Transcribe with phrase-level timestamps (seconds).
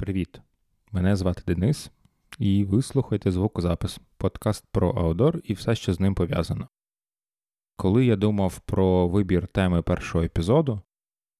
[0.00, 0.40] Привіт!
[0.92, 1.90] Мене звати Денис,
[2.38, 6.68] і ви слухаєте звукозапис, подкаст про аудор і все, що з ним пов'язано.
[7.76, 10.80] Коли я думав про вибір теми першого епізоду,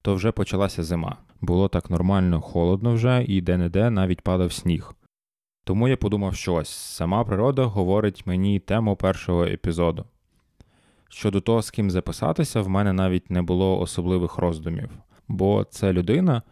[0.03, 1.17] то вже почалася зима.
[1.41, 4.95] Було так нормально холодно вже і де-не-де навіть падав сніг.
[5.65, 10.05] Тому я подумав, що ось сама природа говорить мені тему першого епізоду.
[11.09, 14.91] Щодо того, з ким записатися, в мене навіть не було особливих роздумів,
[15.29, 16.43] бо це людина,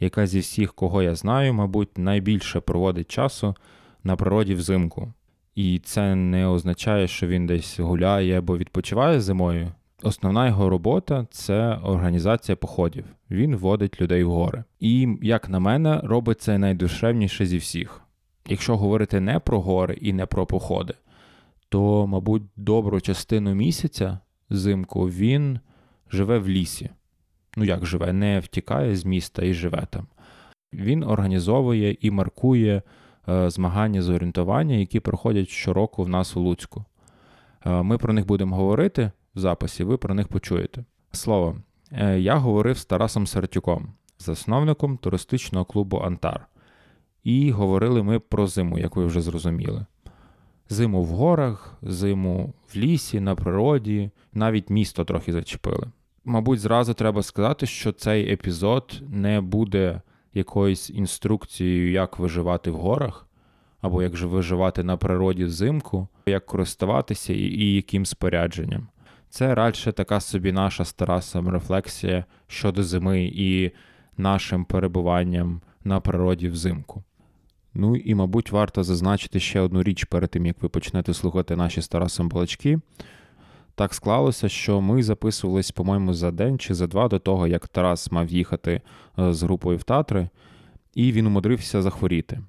[0.00, 3.54] яка зі всіх, кого я знаю, мабуть, найбільше проводить часу
[4.04, 5.12] на природі взимку.
[5.54, 9.72] І це не означає, що він десь гуляє або відпочиває зимою.
[10.02, 13.04] Основна його робота це організація походів.
[13.30, 14.64] Він водить людей в гори.
[14.80, 18.02] І, як на мене, робить це найдушевніше зі всіх.
[18.48, 20.94] Якщо говорити не про гори і не про походи,
[21.68, 24.18] то, мабуть, добру частину місяця
[24.50, 25.60] взимку він
[26.10, 26.90] живе в лісі.
[27.56, 30.06] Ну як живе, не втікає з міста і живе там.
[30.72, 32.82] Він організовує і маркує
[33.28, 36.84] е, змагання з орієнтування, які проходять щороку в нас у Луцьку.
[37.66, 40.84] Е, ми про них будемо говорити в записі, ви про них почуєте.
[41.12, 41.56] Слово,
[41.92, 46.46] е, я говорив з Тарасом Сартюком, засновником туристичного клубу Антар.
[47.24, 49.86] І говорили ми про зиму, як ви вже зрозуміли.
[50.68, 55.86] Зиму в горах, зиму в лісі, на природі, навіть місто трохи зачепили.
[56.28, 60.00] Мабуть, зразу треба сказати, що цей епізод не буде
[60.34, 63.26] якоюсь інструкцією, як виживати в горах,
[63.80, 68.88] або як же виживати на природі взимку, як користуватися і, і яким спорядженням.
[69.30, 73.70] Це радше така собі наша стара саморефлексія щодо зими і
[74.16, 77.04] нашим перебуванням на природі взимку.
[77.74, 81.82] Ну і, мабуть, варто зазначити ще одну річ перед тим, як ви почнете слухати наші
[81.82, 82.78] з Тарасом балачки.
[83.76, 88.12] Так склалося, що ми записувались, по-моєму, за день чи за два до того, як Тарас
[88.12, 88.80] мав їхати
[89.18, 90.28] е, з групою в Татри,
[90.94, 92.40] і він умудрився захворіти.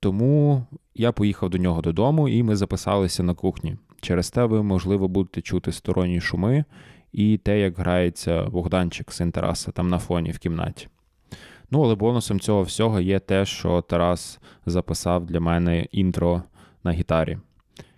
[0.00, 3.76] Тому я поїхав до нього додому, і ми записалися на кухні.
[4.00, 6.64] Через те ви, можливо, будете чути сторонні шуми
[7.12, 10.88] і те, як грається Богданчик син Тараса там на фоні в кімнаті.
[11.70, 16.42] Ну, але бонусом цього всього є те, що Тарас записав для мене інтро
[16.84, 17.38] на гітарі,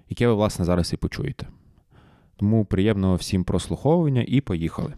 [0.08, 1.46] яке ви, власне, зараз і почуєте.
[2.42, 4.94] Тому приємного всім прослуховування і поїхали.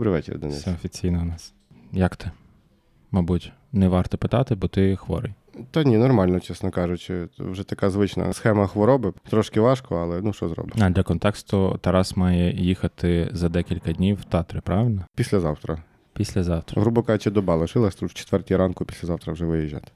[0.00, 0.56] Добрий вечір, Денис.
[0.56, 1.52] Все офіційно у нас.
[1.92, 2.30] Як ти?
[3.10, 5.34] Мабуть, не варто питати, бо ти хворий.
[5.70, 7.28] Та ні, нормально, чесно кажучи.
[7.38, 9.12] Вже така звична схема хвороби.
[9.30, 10.74] Трошки важко, але ну що зробиш.
[10.78, 15.04] А для контексту Тарас має їхати за декілька днів в Татри, правильно?
[15.14, 15.78] Післязавтра.
[16.12, 16.82] Післязавтра.
[16.82, 19.92] Грубо кажучи, доба лишилась, тут в четвертій ранку післязавтра вже виїжджати.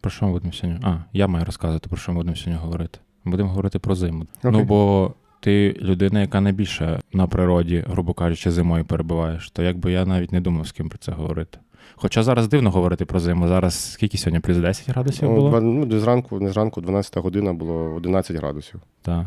[0.00, 0.80] Про що ми будемо сьогодні?
[0.84, 2.98] А, я маю розказувати, про що ми будемо сьогодні говорити.
[3.24, 4.26] Будемо говорити про зиму.
[4.38, 4.50] Окей.
[4.50, 10.06] Ну, бо ти людина, яка найбільше на природі, грубо кажучи, зимою перебуваєш, то якби я
[10.06, 11.58] навіть не думав з ким про це говорити.
[11.96, 13.48] Хоча зараз дивно говорити про зиму.
[13.48, 14.40] Зараз скільки сьогодні?
[14.40, 15.60] Плюс 10 градусів Ну, було?
[15.60, 18.80] ну, не зранку, не зранку, 12 година було 11 градусів.
[19.02, 19.26] Так.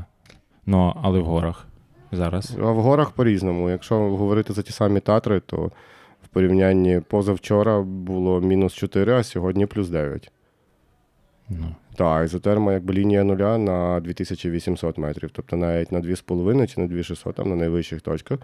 [0.66, 1.68] Ну, але в горах
[2.12, 2.58] зараз.
[2.60, 3.70] А в горах по-різному.
[3.70, 5.58] Якщо говорити за ті самі татри, то
[6.24, 10.32] в порівнянні позавчора було мінус 4, а сьогодні плюс 9.
[11.50, 16.88] Ну, Так, ізотерма якби лінія нуля на 2800 метрів, тобто навіть на 2,5 чи на
[16.88, 18.40] 2600, там на найвищих точках,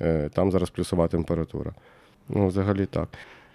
[0.00, 1.72] е, там зараз плюсова температура.
[2.28, 3.08] Ну, взагалі так.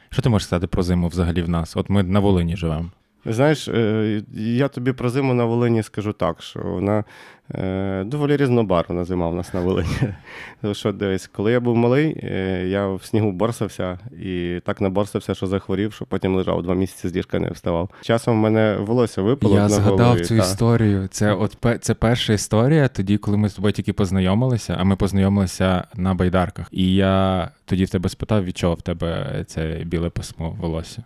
[0.09, 1.77] Що ти можеш сказати про зиму взагалі в нас?
[1.77, 2.89] От ми на Волині живемо.
[3.25, 7.03] Знаєш, е, я тобі про зиму на Волині скажу так, що вона
[7.51, 9.89] е, доволі різнобарвна зима в нас на Волині.
[10.61, 15.35] Тому що дивись, коли я був малий, е, я в снігу борсався і так наборсався,
[15.35, 17.89] що захворів, що потім лежав два місяці з ліжка не вставав.
[18.01, 20.23] Часом в мене волосся випало Я на згадав голові.
[20.23, 20.43] цю та.
[20.43, 21.07] історію.
[21.11, 25.83] Це от це перша історія, тоді, коли ми з тобою тільки познайомилися, а ми познайомилися
[25.95, 26.67] на байдарках.
[26.71, 31.03] І я тоді в тебе спитав, від чого в тебе це біле пасмо волосся.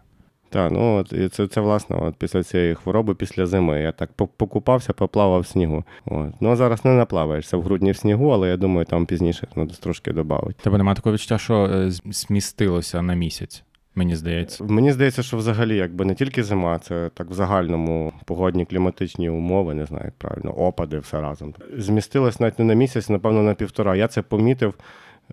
[0.51, 3.81] Так, ну от і це, це власне, от після цієї хвороби, після зими.
[3.81, 5.83] Я так покупався, поплавав в снігу.
[6.06, 6.33] От.
[6.42, 9.68] Ну а зараз не наплаваєшся в грудні в снігу, але я думаю, там пізніше ну,
[9.68, 10.56] трошки додавить.
[10.56, 13.63] Тебе немає такого відчуття, що е, змістилося на місяць,
[13.95, 14.63] мені здається.
[14.63, 19.74] Мені здається, що взагалі якби не тільки зима, це так в загальному погодні кліматичні умови,
[19.74, 21.54] не знаю, як правильно, опади, все разом.
[21.77, 23.95] Змістилось навіть не на місяць, напевно, на півтора.
[23.95, 24.74] Я це помітив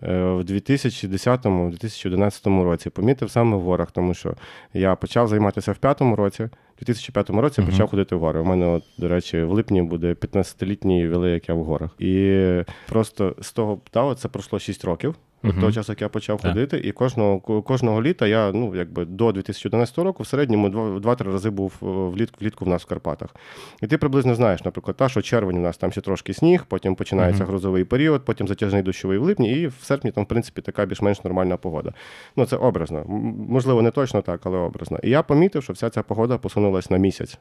[0.01, 2.89] в 2010-2011 році.
[2.89, 4.33] Помітив саме в горах, тому що
[4.73, 6.49] я почав займатися в п'ятому році.
[6.81, 7.65] У 2005 році uh-huh.
[7.65, 8.39] почав ходити в гори.
[8.39, 11.91] У мене, от, до речі, в липні буде 15-літній ювілей, як я в горах.
[11.99, 12.43] І
[12.89, 15.15] просто з того да, це пройшло 6 років.
[15.43, 16.47] От uh того часу, як я почав yeah.
[16.47, 21.49] ходити, і кожного кожного літа я ну якби до 2011 року в середньому 2-3 рази
[21.49, 23.35] був влітку влітку в нас в Карпатах.
[23.81, 26.95] І ти приблизно знаєш, наприклад, та, що червень у нас там ще трошки сніг, потім
[26.95, 30.61] починається uh грозовий період, потім затяжний дощовий в липні, і в серпні там, в принципі,
[30.61, 31.93] така більш-менш нормальна погода.
[32.35, 33.03] Ну це образно.
[33.49, 34.99] Можливо, не точно так, але образно.
[35.03, 37.39] І я помітив, що вся ця погода посунулась на місяць.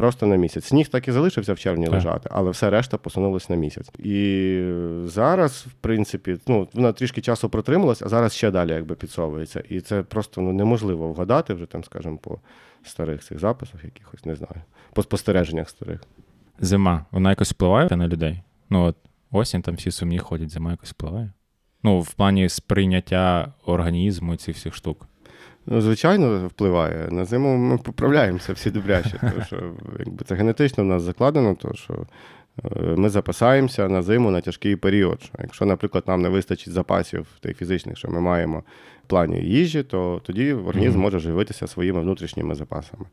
[0.00, 0.64] Просто на місяць.
[0.64, 1.94] Сніг так і залишився в червні так.
[1.94, 3.90] лежати, але все решта посунулось на місяць.
[3.98, 4.62] І
[5.04, 9.62] зараз, в принципі, ну вона трішки часу протрималась, а зараз ще далі якби підсовується.
[9.68, 12.38] І це просто ну, неможливо вгадати вже там, скажімо, по
[12.84, 14.62] старих цих записах, якихось не знаю,
[14.92, 16.00] по спостереженнях старих.
[16.60, 18.42] Зима, вона якось впливає на людей.
[18.70, 18.96] Ну от
[19.30, 21.32] осінь там всі сумні ходять, зима якось впливає.
[21.82, 25.06] Ну, в плані сприйняття організму цих всіх штук.
[25.66, 27.08] Ну, звичайно, впливає.
[27.10, 31.74] На зиму ми поправляємося всі добряче, тому що якби це генетично в нас закладено, то
[31.74, 31.94] що
[32.64, 35.22] е, ми запасаємося на зиму на тяжкий період.
[35.22, 38.62] Що Якщо, наприклад, нам не вистачить запасів тих фізичних, що ми маємо
[39.04, 41.02] в плані їжі, то тоді організм mm-hmm.
[41.02, 43.04] може живитися своїми внутрішніми запасами.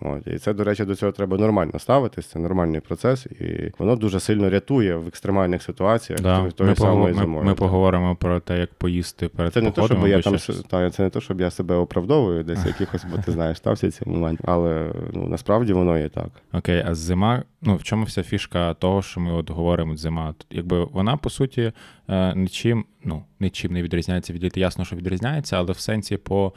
[0.00, 3.96] От, І це, до речі, до цього треба нормально ставитись, це нормальний процес, і воно
[3.96, 6.20] дуже сильно рятує в екстремальних ситуаціях.
[6.20, 6.42] Да.
[6.42, 7.14] Ми, погов...
[7.16, 10.36] ми, ми поговоримо про те, як поїсти перед це не то, щоб я там
[10.68, 14.02] та, це не то, щоб я себе оправдовую, десь якихось, бо ти знаєш, стався ці
[14.06, 14.44] моменти.
[14.46, 16.28] Але ну, насправді воно є так.
[16.52, 20.34] Окей, а зима, ну в чому вся фішка того, що ми от говоримо зима?
[20.50, 21.72] Якби вона, по суті,
[22.08, 24.60] е, нічим, ну, нічим не відрізняється від літа.
[24.60, 26.52] Ясно, що відрізняється, але в сенсі по,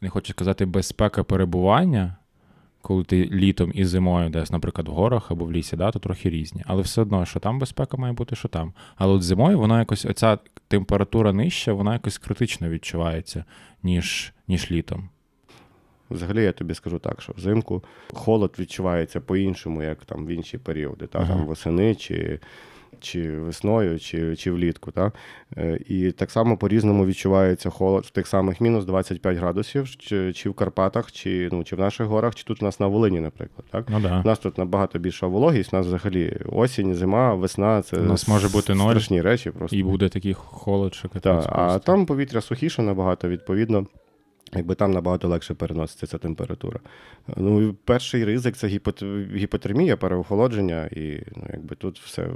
[0.00, 2.16] не хочу сказати, безпека перебування
[2.86, 6.30] коли ти літом і зимою, десь, наприклад, в горах або в лісі, да, то трохи
[6.30, 6.62] різні.
[6.66, 8.72] Але все одно, що там безпека має бути, що там.
[8.96, 10.38] Але от зимою вона якось, оця
[10.68, 13.44] температура нижча, вона якось критично відчувається,
[13.82, 15.08] ніж, ніж літом.
[16.10, 21.06] Взагалі, я тобі скажу так, що взимку холод відчувається по-іншому, як там в інші періоди,
[21.06, 21.28] та, ага.
[21.28, 22.40] там восени чи
[23.00, 24.90] чи весною, чи чи влітку.
[24.90, 25.14] Так?
[25.56, 30.50] Е, і так само по-різному відчувається холод в тих самих мінус 25 градусів, чи чи
[30.50, 33.66] в Карпатах, чи ну, чи в наших горах, чи тут у нас на Волині, наприклад.
[33.70, 33.86] Так?
[33.88, 34.20] Ну, да.
[34.24, 38.28] У нас тут набагато більша вологість, у нас взагалі осінь, зима, весна це у нас
[38.28, 39.50] може бути ноль, страшні речі.
[39.50, 39.76] просто.
[39.76, 43.86] І буде такий холод, що Так, А там повітря сухіше набагато, відповідно.
[44.54, 46.80] Якби там набагато легше переноситься ця температура.
[47.36, 48.68] Ну, Перший ризик це
[49.34, 52.28] гіпотермія, переохолодження, і ну, якби тут все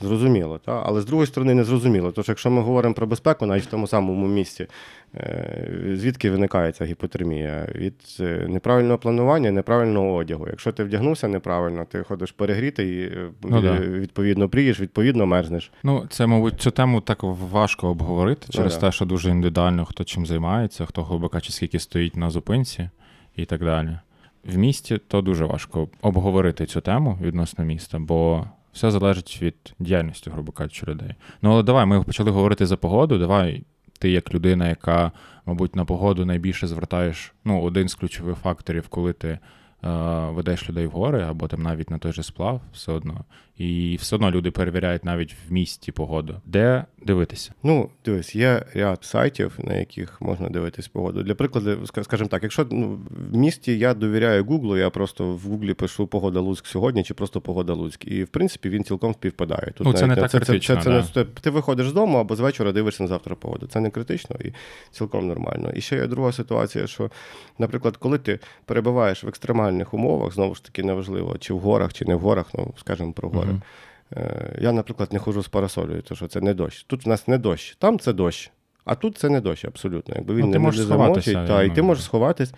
[0.00, 0.58] зрозуміло.
[0.58, 0.82] Та?
[0.86, 2.12] Але з другої сторони, не зрозуміло.
[2.12, 4.66] Тож, якщо ми говоримо про безпеку, навіть в тому самому місці,
[5.14, 7.68] е, звідки виникає ця гіпотермія?
[7.74, 10.46] Від е, неправильного планування, неправильного одягу.
[10.48, 15.72] Якщо ти вдягнувся неправильно, ти ходиш перегрітий, е, ну, відповідно прієш, відповідно мерзнеш.
[15.82, 20.04] Ну, це, мабуть, цю тему так важко обговорити через ну, те, що дуже індивідуально хто
[20.04, 22.90] чим займається, хто глибока чи скільки стоїть на зупинці
[23.36, 23.98] і так далі.
[24.44, 30.30] В місті то дуже важко обговорити цю тему відносно міста, бо все залежить від діяльності,
[30.30, 31.14] грубо кажучи, людей.
[31.42, 33.18] Ну, але давай, ми почали говорити за погоду.
[33.18, 33.62] Давай,
[33.98, 35.12] ти, як людина, яка,
[35.46, 39.38] мабуть, на погоду найбільше звертаєш ну, один з ключових факторів, коли ти
[39.84, 39.88] Е,
[40.30, 43.24] ведеш людей в гори або там навіть на той же сплав, все одно.
[43.58, 46.34] І все одно люди перевіряють навіть в місті погоду.
[46.46, 47.52] Де дивитися?
[47.62, 51.22] Ну, дивись, є ряд сайтів, на яких можна дивитись погоду.
[51.22, 52.98] Для прикладу, скажімо так, якщо ну,
[53.32, 57.40] в місті я довіряю Гуглу, я просто в Гуглі пишу погода Луцьк сьогодні чи просто
[57.40, 58.04] погода Луцьк.
[58.04, 59.72] І в принципі він цілком співпадає.
[59.76, 60.76] Тут ну, це навіть, не так це, критично.
[60.76, 63.66] Це, це, це, ти виходиш з дому або з вечора дивишся на завтра погоду.
[63.66, 64.52] Це не критично і
[64.90, 65.72] цілком нормально.
[65.74, 67.10] І ще є друга ситуація, що,
[67.58, 72.04] наприклад, коли ти перебуваєш в екстремальних умовах, знову ж таки, неважливо, чи в горах, чи
[72.04, 73.47] не в горах, ну, скажімо, про гори.
[73.48, 74.62] Uh-huh.
[74.62, 76.84] Я, наприклад, не ходжу з парасолею, тому що це не дощ.
[76.84, 78.50] Тут в нас не дощ, там це дощ,
[78.84, 80.14] а тут це не дощ абсолютно.
[80.14, 82.52] Якби він ну, не, не замочить, та, і ти можеш сховатись.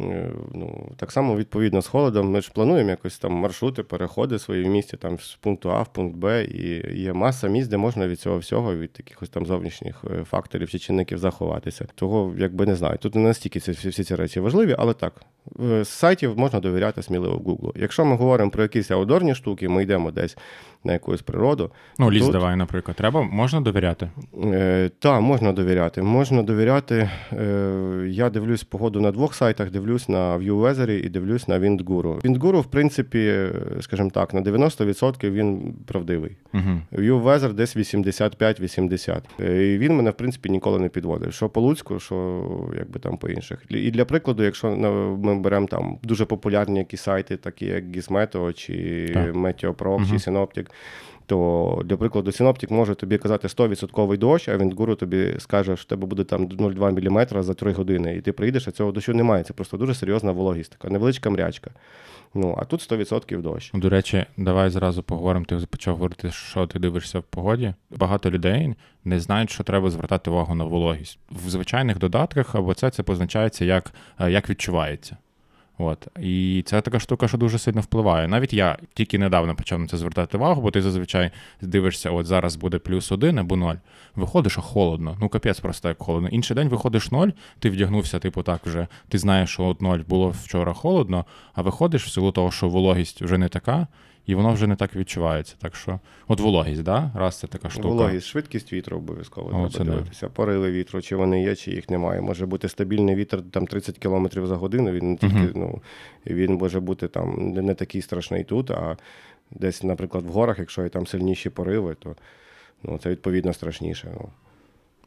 [0.00, 4.64] Е, ну, Так само, відповідно, з холодом ми ж плануємо якось там маршрути, переходи свої
[4.64, 8.08] в місті там з пункту А в пункт Б, і є маса місць, де можна
[8.08, 11.86] від цього всього, від якихось там зовнішніх е, факторів чи чинників заховатися.
[11.94, 12.98] Того, якби не знаю.
[12.98, 15.22] Тут не настільки ці, всі ці речі важливі, але так.
[15.58, 17.72] З сайтів можна довіряти сміливо Google.
[17.74, 20.36] Якщо ми говоримо про якісь аудорні штуки, ми йдемо десь
[20.84, 21.70] на якусь природу.
[21.98, 22.32] Ну, ліс тут...
[22.32, 24.10] давай, наприклад, треба, можна довіряти?
[24.44, 26.02] Е, Так, можна довіряти.
[26.02, 27.10] Можна довіряти.
[27.32, 32.20] Е, Я дивлюсь погоду на двох сайтах, дивлюсь на ViewWeather і дивлюсь на WindGuru.
[32.20, 33.48] WindGuru, в принципі,
[33.80, 36.36] скажімо так, на 90% він правдивий.
[36.54, 36.80] Uh-huh.
[36.92, 39.20] ViewWeather десь 85-80.
[39.40, 41.32] Е, і Він мене, в принципі, ніколи не підводив.
[41.32, 42.44] Що по Луцьку, що
[42.78, 43.64] якби там по інших.
[43.68, 48.72] І для прикладу, якщо ми беремо там дуже популярні якісь сайти, такі як Gizmeto, чи
[49.34, 50.10] Meteoproc, uh-huh.
[50.10, 50.66] чи Synoptic,
[51.32, 55.82] то для прикладу, синоптик може тобі казати 100% дощ, а він гуру тобі скаже, що
[55.82, 59.14] в тебе буде там 0,2 мм за 3 години, і ти приїдеш, а цього дощу
[59.14, 59.44] немає.
[59.44, 61.70] Це просто дуже серйозна вологість, така невеличка мрячка.
[62.34, 63.70] Ну, а тут 100% дощ.
[63.74, 65.44] До речі, давай зразу поговоримо.
[65.44, 67.74] Ти почав говорити, що ти дивишся в погоді.
[67.90, 68.74] Багато людей
[69.04, 71.18] не знають, що треба звертати увагу на вологість.
[71.30, 75.16] В звичайних додатках або це це позначається як, е, як відчувається.
[75.78, 76.08] От.
[76.20, 78.28] І це така штука, що дуже сильно впливає.
[78.28, 82.56] Навіть я тільки недавно почав на це звертати увагу, бо ти зазвичай дивишся, от зараз
[82.56, 83.74] буде плюс один або ноль.
[84.16, 85.16] Виходиш, а холодно.
[85.20, 86.28] Ну, капець просто як холодно.
[86.28, 88.86] Інший день виходиш ноль, ти вдягнувся, типу, так вже.
[89.08, 91.24] Ти знаєш, що от ноль було вчора холодно,
[91.54, 93.86] а виходиш в силу того, що вологість вже не така
[94.26, 95.54] і воно вже не так відчувається.
[95.58, 97.10] Так що, от вологість, да?
[97.14, 97.88] раз це така штука.
[97.88, 100.28] Вологість, швидкість вітру обов'язково О, треба дивитися.
[100.28, 102.20] Пориви вітру, чи вони є, чи їх немає.
[102.20, 104.90] Може бути стабільний вітер там 30 км за годину.
[104.90, 105.56] Він не тільки, uh-huh.
[105.56, 105.82] ну,
[106.26, 108.96] він може бути там не такий страшний тут, а
[109.50, 112.16] десь, наприклад, в горах, якщо є там сильніші пориви, то
[112.82, 114.08] ну, це відповідно страшніше.
[114.14, 114.28] Ну.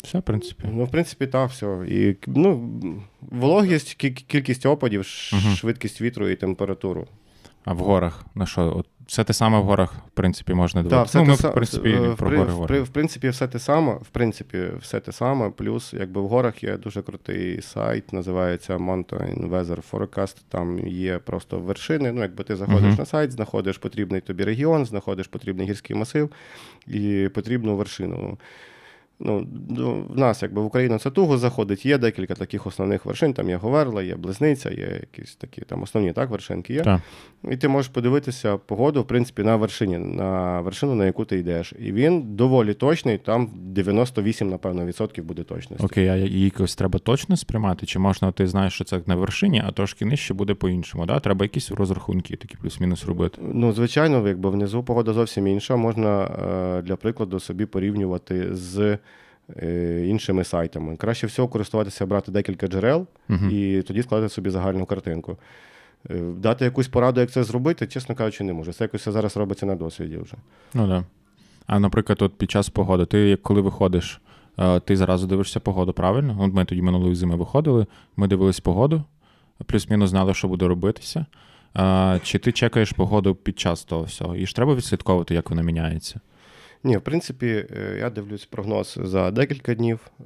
[0.04, 0.64] Все, в принципі.
[0.72, 1.86] Ну, в принципі, так, все.
[1.88, 2.72] І ну,
[3.22, 5.56] вологість, кількість опадів, uh-huh.
[5.56, 7.08] швидкість вітру і температуру.
[7.66, 8.74] А в горах на що?
[8.78, 11.18] От все те саме в горах, в принципі, можна дивитися.
[11.18, 13.94] Ну, ми, в принципі, в, про гори в, в принципі, все те саме.
[13.94, 15.50] В принципі, все те саме.
[15.50, 20.38] Плюс, якби в горах є дуже крутий сайт, називається Mountain Weather Forecast.
[20.50, 22.12] Там є просто вершини.
[22.12, 23.00] Ну, якби ти заходиш uh-huh.
[23.00, 26.30] на сайт, знаходиш потрібний тобі регіон, знаходиш потрібний гірський масив
[26.88, 28.38] і потрібну вершину.
[29.20, 29.48] Ну,
[30.10, 33.34] В нас, якби в Україну це туго заходить, є декілька таких основних вершин.
[33.34, 36.82] Там є Говерла, є Близниця, є якісь такі там основні так, вершинки є.
[36.82, 37.02] Так.
[37.52, 41.74] І ти можеш подивитися погоду, в принципі, на вершині, на вершину, на яку ти йдеш.
[41.80, 45.86] І він доволі точний, там 98, напевно, відсотків буде точності.
[45.86, 47.86] Окей, а її якось треба точно сприймати?
[47.86, 51.06] Чи можна ти знаєш, що це на вершині, а трошки нижче буде по-іншому?
[51.06, 51.20] Да?
[51.20, 53.38] Треба якісь розрахунки, такі плюс-мінус робити?
[53.42, 55.76] Ну, звичайно, якби внизу погода зовсім інша.
[55.76, 58.98] Можна е, для прикладу собі порівнювати з.
[59.50, 60.96] Е, іншими сайтами.
[60.96, 63.50] Краще всього користуватися, брати декілька джерел uh-huh.
[63.50, 65.38] і тоді складати собі загальну картинку.
[66.10, 68.74] Е, дати якусь пораду, як це зробити, чесно кажучи, не можу.
[68.74, 70.34] Це якось зараз робиться на досвіді вже.
[70.74, 71.04] Ну так.
[71.68, 74.22] А наприклад, от під час погоди, ти коли виходиш,
[74.60, 76.38] е, ти зразу дивишся погоду, правильно?
[76.40, 77.86] От ми тоді минулої зими виходили,
[78.18, 79.04] ми дивились погоду,
[79.66, 81.26] плюс-мінус знали, що буде робитися.
[82.24, 84.36] Чи ти чекаєш погоду під час того всього?
[84.36, 86.20] І ж треба відслідковувати, як вона міняється.
[86.86, 90.24] Ні, в принципі, е, я дивлюсь прогноз за декілька днів, е,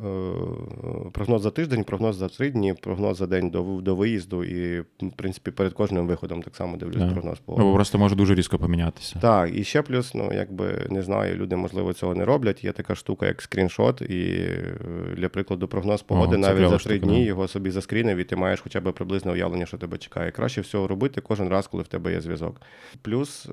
[1.11, 5.11] прогноз за тиждень, прогноз за три дні, прогноз за день до до виїзду, і, в
[5.15, 7.13] принципі, перед кожним виходом так само дивлюсь yeah.
[7.13, 7.39] прогноз.
[7.39, 7.55] По...
[7.57, 9.19] Ну, просто може дуже різко помінятися.
[9.19, 12.63] Так, і ще плюс, ну якби не знаю, люди, можливо, цього не роблять.
[12.63, 14.75] Є така штука, як скріншот, і е,
[15.15, 18.35] для прикладу, прогноз погоди О, навіть за три штука, дні його собі заскрінив, і ти
[18.35, 20.31] маєш хоча б приблизне уявлення, що тебе чекає.
[20.31, 22.61] Краще всього робити кожен раз, коли в тебе є зв'язок.
[23.01, 23.49] Плюс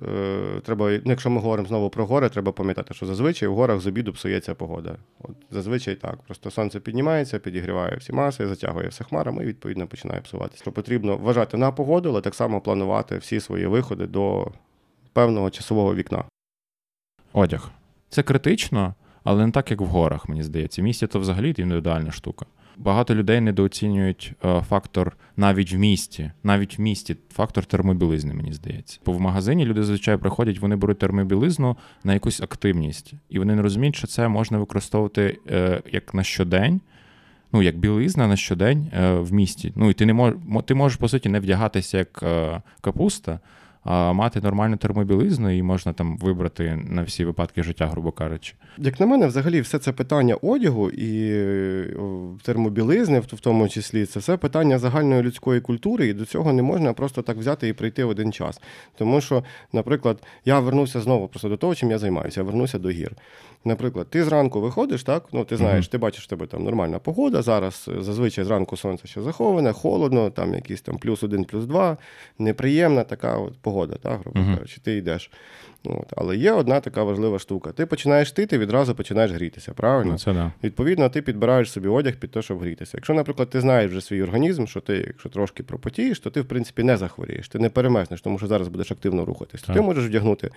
[0.64, 3.86] треба, ну, якщо ми говоримо знову про гори, треба пам'ятати що зазвичай в горах з
[3.86, 4.96] обіду псується погода.
[5.20, 6.22] От Зазвичай так.
[6.22, 10.62] Просто сонце піднімається, підігріває всі маси, затягує все хмарами і відповідно починає псуватися.
[10.62, 14.52] Що потрібно вважати на погоду, але так само планувати всі свої виходи до
[15.12, 16.24] певного часового вікна.
[17.32, 17.70] Одяг.
[18.08, 20.82] Це критично, але не так, як в горах, мені здається.
[20.82, 22.46] Місті то взагалі індивідуальна штука.
[22.78, 29.00] Багато людей недооцінюють е, фактор навіть в місті, навіть в місті фактор термобілизни, мені здається.
[29.06, 33.62] Бо в магазині люди зазвичай приходять, вони беруть термобілизну на якусь активність, і вони не
[33.62, 36.80] розуміють, що це можна використовувати е, як на щодень.
[37.52, 39.72] Ну, як білизна на щодень е, в місті.
[39.76, 42.24] Ну і ти не мож, ти можеш, по суті, не вдягатися як
[42.80, 43.40] капуста,
[43.86, 48.54] мати нормальну термобілизну і можна там вибрати на всі випадки життя, грубо кажучи.
[48.78, 51.30] Як на мене, взагалі, все це питання одягу і
[52.42, 56.92] термобілизни, в тому числі, це все питання загальної людської культури, і до цього не можна
[56.92, 58.60] просто так взяти і прийти в один час.
[58.98, 62.40] Тому що, наприклад, я вернувся знову просто до того, чим я займаюся.
[62.40, 63.12] Я вернуся до гір.
[63.66, 65.24] Наприклад, ти зранку виходиш, так?
[65.32, 67.42] Ну, ти знаєш, ти бачиш, в тебе там нормальна погода.
[67.42, 71.96] Зараз зазвичай зранку сонце ще заховане, холодно, там якийсь там плюс один, плюс два,
[72.38, 74.54] неприємна така от погода, так, грубо uh-huh.
[74.54, 75.30] кажучи, ти йдеш.
[75.84, 76.12] От.
[76.16, 77.72] Але є одна така важлива штука.
[77.72, 80.12] Ти починаєш йти, ти відразу починаєш грітися, правильно?
[80.12, 80.52] Ну, це да.
[80.64, 82.92] Відповідно, ти підбираєш собі одяг під те, щоб грітися.
[82.94, 86.44] Якщо, наприклад, ти знаєш вже свій організм, що ти, якщо трошки пропотієш, то ти, в
[86.44, 89.62] принципі, не захворієш, ти не перемезнеш, тому що зараз будеш активно рухатись.
[89.62, 90.50] То ти можеш вдягнути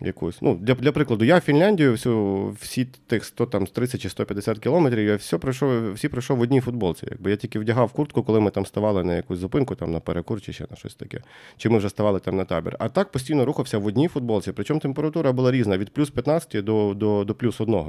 [0.00, 0.42] якусь.
[0.42, 5.06] Ну, Для для прикладу, я Фінляндію всю, всі тих 100, там, 30 чи 150 кілометрів,
[5.06, 7.06] я все пройшов, всі пройшов в одній футболці.
[7.10, 10.40] Якби Я тільки вдягав куртку, коли ми там ставали на якусь зупинку, там на перекур
[10.40, 11.20] чи ще на щось таке.
[11.56, 12.76] Чи ми вже ставали там на табір.
[12.78, 14.52] А так постійно рухався в одній футболці.
[14.52, 17.84] Причому температура була різна від плюс 15 до, до, до плюс 1.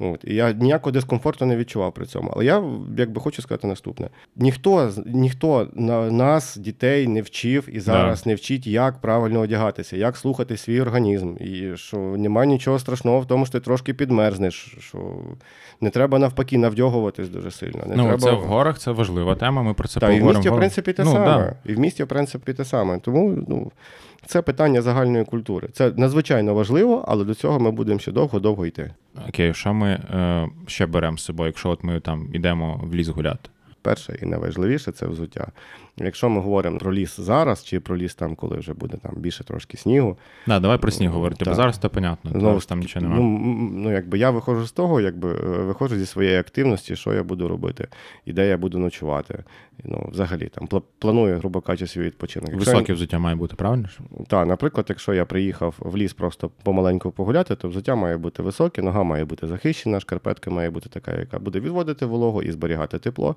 [0.00, 0.24] От.
[0.24, 2.32] І я ніякого дискомфорту не відчував при цьому.
[2.34, 2.62] Але я
[2.98, 8.30] якби хочу сказати наступне: ніхто ніхто на нас, дітей, не вчив і зараз да.
[8.30, 11.36] не вчить, як правильно одягатися, як слухати свій організм.
[11.40, 14.76] І що немає нічого страшного в тому, що ти трошки підмерзнеш.
[14.80, 14.98] що
[15.80, 17.84] Не треба навпаки навдягуватись дуже сильно.
[17.86, 18.18] Не ну, треба...
[18.18, 19.62] Це в горах це важлива тема.
[19.62, 20.30] Ми про це Та, поговоримо.
[20.30, 21.24] І в місті, в принципі, те ну, саме.
[21.26, 21.54] Да.
[21.72, 22.98] І в місті, в принципі, те саме.
[22.98, 23.72] Тому ну,
[24.26, 25.68] це питання загальної культури.
[25.72, 28.94] Це надзвичайно важливо, але до цього ми будемо ще довго-довго йти.
[29.28, 33.08] Окей, що ми е, ще беремо з собою, якщо от ми там йдемо в ліс
[33.08, 33.50] гуляти?
[33.82, 35.48] Перше і найважливіше це взуття.
[36.04, 39.44] Якщо ми говоримо про ліс зараз, чи про ліс там, коли вже буде там більше
[39.44, 40.18] трошки снігу.
[40.46, 42.30] Да, давай про сніг говорити, бо зараз то понятно.
[42.30, 43.22] Знову там нічого немає.
[43.22, 47.22] Ну, ну, якби я виходжу з того, якби е, виходжу зі своєї активності, що я
[47.22, 47.88] буду робити,
[48.24, 49.44] і де я буду ночувати.
[49.84, 52.54] Ну, взагалі там планую, грубо кажучи, свій відпочинок.
[52.54, 53.88] Високе взуття має бути, правильно?
[54.28, 58.82] Так, наприклад, якщо я приїхав в ліс просто помаленьку погуляти, то взуття має бути високе,
[58.82, 63.36] нога має бути захищена, шкарпетка має бути така, яка буде відводити вологу і зберігати тепло.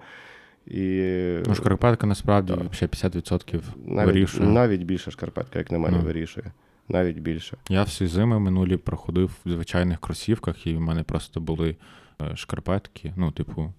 [0.67, 1.03] І...
[1.47, 4.49] Ну, Шкарпетка насправді ще 50% навіть, вирішує.
[4.49, 6.03] Навіть більше шкарпетка, як на мене, mm.
[6.03, 6.51] вирішує.
[6.89, 7.57] Навіть більше.
[7.69, 11.75] Я всі зими минулі проходив в звичайних кросівках, і в мене просто були
[12.21, 13.73] е, шкарпетки, ну, типу,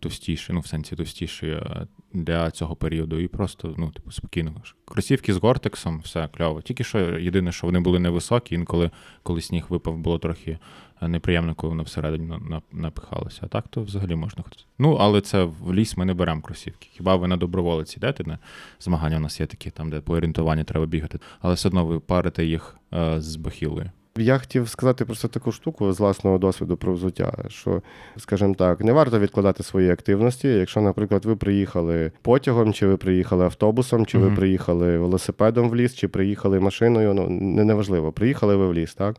[0.00, 3.20] товстіші, ну, в сенсі товстіші е, для цього періоду.
[3.20, 4.54] І просто, ну, типу, спокійно.
[4.84, 6.62] Кросівки з гортексом, все кльово.
[6.62, 8.90] Тільки що єдине, що вони були невисокі, інколи
[9.22, 10.58] коли сніг випав, було трохи
[11.02, 12.32] неприємно, коли воно всередині
[12.72, 13.40] напихалося.
[13.42, 14.62] А так то взагалі можна ходити.
[14.78, 16.88] Ну, але це в ліс ми не беремо кросівки.
[16.92, 18.24] Хіба ви на доброволець йдете?
[18.24, 18.38] На
[18.80, 22.00] змагання у нас є такі, там, де по орієнтуванню треба бігати, але все одно ви
[22.00, 23.90] парите їх е, з бахілою.
[24.18, 27.82] Я хотів сказати просто таку штуку з власного досвіду про взуття, що,
[28.16, 30.48] скажімо так, не варто відкладати свої активності.
[30.48, 35.94] Якщо, наприклад, ви приїхали потягом, чи ви приїхали автобусом, чи ви приїхали велосипедом в ліс,
[35.94, 37.28] чи приїхали машиною, ну
[37.64, 39.16] неважливо, приїхали ви в ліс, так?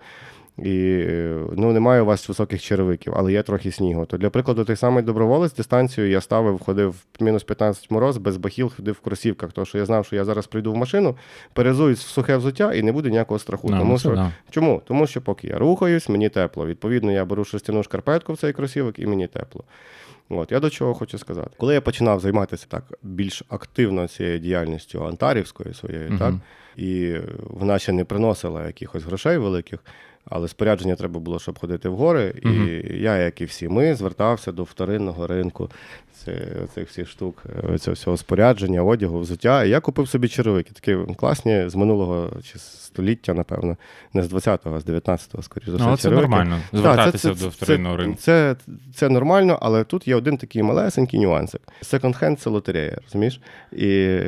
[0.66, 1.08] І
[1.58, 4.06] ну, немає у вас високих черевиків, але є трохи снігу.
[4.06, 8.72] То для прикладу, той самий доброволець дистанцію я ставив, ходив мінус 15 мороз, без бахіл,
[8.76, 11.18] ходив в кросівках, тому що я знав, що я зараз прийду в машину,
[11.54, 13.68] перезуюсь в сухе взуття і не буде ніякого страху.
[13.68, 14.32] No, тому що да.
[14.50, 14.82] Чому?
[14.86, 16.66] Тому що поки я рухаюсь, мені тепло.
[16.66, 19.64] Відповідно, я беру шерстяну шкарпетку в цей кросівок і мені тепло.
[20.30, 21.50] От, Я до чого хочу сказати.
[21.58, 26.20] Коли я починав займатися так більш активно цією діяльністю антарівською своєю, uh-huh.
[26.20, 26.34] так,
[26.78, 29.80] і вона ще не приносила якихось грошей великих,
[30.30, 32.34] але спорядження треба було, щоб ходити в гори.
[32.44, 35.70] І я, як і всі ми, звертався до вторинного ринку
[36.74, 39.64] цих всіх штук, е, цього всього спорядження, одягу, взуття.
[39.64, 43.78] І я купив собі черевики, такі класні з минулого чи століття, напевно,
[44.14, 45.88] не з 20-го, а з 19-го, скоріше за все.
[45.88, 46.22] Ну, це черевики.
[46.22, 46.60] нормально.
[46.74, 48.18] Звертатися до вторинного ринку.
[48.22, 51.62] Це, це, це нормально, але тут є один такий малесенький нюансик.
[51.82, 53.42] Секонд-хенд це лотерея, розумієш?
[53.72, 54.20] І,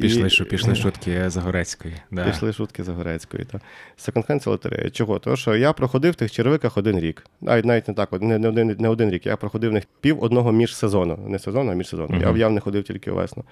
[0.00, 0.30] Пішли, і...
[0.30, 1.94] Що, пішли шутки Загорецької.
[2.10, 2.24] Да.
[2.24, 3.44] Пішли шутки Загорецької.
[3.44, 3.60] Так.
[3.98, 4.90] Секонд-хенд це лотерея.
[4.90, 5.17] Чого?
[5.18, 7.26] Тому що я проходив в тих черевиках один рік.
[7.40, 9.26] Навіть навіть не так, не, не, один, не один рік.
[9.26, 11.18] Я проходив в них пів одного міжсезону.
[11.26, 12.08] Не сезону, а міжсезону.
[12.08, 12.32] Uh-huh.
[12.32, 13.44] Я, я в них ходив тільки весну.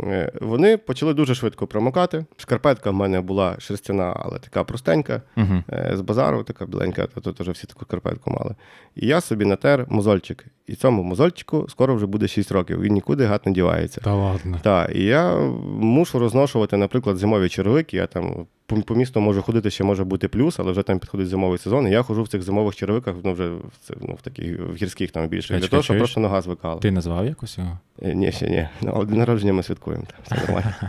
[0.00, 2.24] Е, вони почали дуже швидко промокати.
[2.36, 5.96] Шкарпетка в мене була шерстяна, але така простенька, uh-huh.
[5.96, 8.54] з базару, така біленька, то тут вже всі таку шкарпетку мали.
[8.96, 10.46] І я собі натер мозольчик.
[10.66, 12.80] І цьому мозольчику скоро вже буде 6 років.
[12.80, 14.00] Він нікуди гад не дівається.
[14.00, 14.60] Та ладно.
[14.62, 15.36] Так, і я
[15.78, 17.96] мушу розношувати, наприклад, зимові черевики.
[17.96, 21.28] Я там по, по місту можу ходити, ще може бути плюс, але вже там підходить
[21.28, 21.88] зимовий сезон.
[21.88, 23.62] і Я ходжу в цих зимових черевиках, ну вже в,
[24.00, 26.80] ну, в таких в гірських там більше, для того, щоб просто нога звикала.
[26.80, 27.78] Ти назвав якось його?
[28.02, 28.68] Е, ні, ще ні.
[28.82, 30.04] Ну, день народження ми святкуємо.
[30.22, 30.74] Все нормально.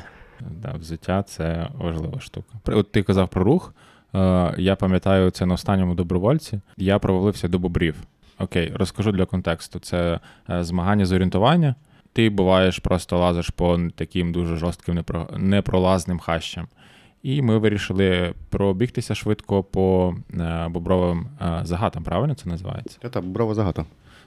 [0.61, 2.47] Да, Взуття це важлива штука.
[2.65, 3.73] От ти казав про рух.
[4.15, 6.61] Е, я пам'ятаю це на останньому добровольці.
[6.77, 7.95] Я провалився до бобрів.
[8.39, 9.79] Окей, розкажу для контексту.
[9.79, 10.19] Це
[10.49, 11.75] е, змагання з орієнтування.
[12.13, 15.03] Ти буваєш, просто лазиш по таким дуже жорстким
[15.37, 16.67] непролазним хащам.
[17.25, 22.99] І ми вирішили пробігтися швидко по е, бобровим е, загатам, правильно це називається?
[23.13, 23.85] Це боброва загата.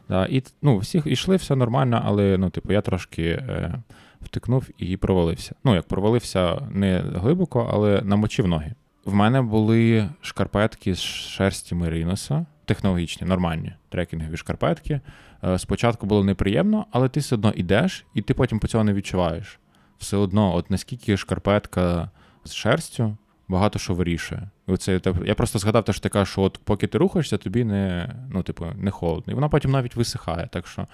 [0.08, 3.74] Да, і ну, всі йшли, все нормально, але ну, типу, я трошки е,
[4.20, 5.54] втикнув і провалився.
[5.64, 8.74] Ну, як провалився не глибоко, але намочив ноги.
[9.04, 15.00] В мене були шкарпетки з шерсті Мериноса, технологічні, нормальні трекінгові шкарпетки.
[15.44, 18.92] Е, спочатку було неприємно, але ти все одно йдеш, і ти потім по цього не
[18.92, 19.58] відчуваєш.
[19.98, 22.10] Все одно, от наскільки шкарпетка
[22.48, 23.16] з шерстю
[23.48, 24.50] багато що вирішує.
[24.68, 27.64] І оце, Я просто згадав, те, що ти кажеш, що от поки ти рухаєшся, тобі
[27.64, 29.32] не ну, типу, не холодно.
[29.32, 30.48] І вона потім навіть висихає.
[30.52, 30.86] Так що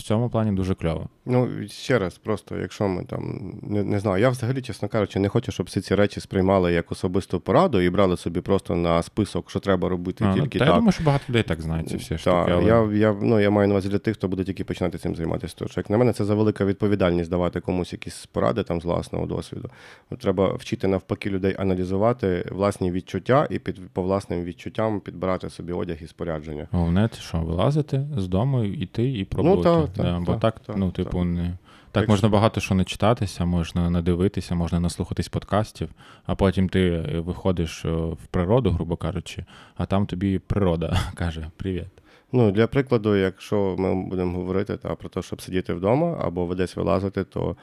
[0.00, 1.08] в цьому плані дуже кльово.
[1.26, 5.28] Ну, ще раз, просто якщо ми там не не знаю, я взагалі, чесно кажучи, не
[5.28, 9.50] хочу, щоб всі ці речі сприймали як особисту пораду і брали собі просто на список,
[9.50, 10.68] що треба робити а, тільки та так.
[10.68, 12.36] Я думаю, що багато людей так знають ці всі штуки.
[12.36, 12.64] Але...
[12.64, 15.56] Я я, ну, я маю на увазі для тих, хто буде тільки починати цим займатися.
[15.66, 19.26] Що, як на мене, це за велика відповідальність давати комусь якісь поради там з власного
[19.26, 19.70] досвіду.
[20.18, 25.98] Треба вчити навпаки людей аналізувати власні відчуття і під по власним відчуттям підбирати собі одяг
[26.02, 26.68] і спорядження.
[26.70, 29.68] Головне, це що, вилазити з дому, йти і пробувати.
[29.68, 31.04] Ну, так, да, бо так, так, так, ну, так.
[31.04, 31.56] типу, не.
[31.92, 35.88] Так, Якщо- можна багато що не читатися, можна надивитися, можна наслухатись подкастів,
[36.26, 39.44] а потім ти е, виходиш е, в природу, грубо кажучи,
[39.76, 41.88] а там тобі природа каже: Привіт.
[42.32, 46.76] Ну, для прикладу, якщо ми будемо говорити та, про те, щоб сидіти вдома або десь
[46.76, 47.56] вилазити, то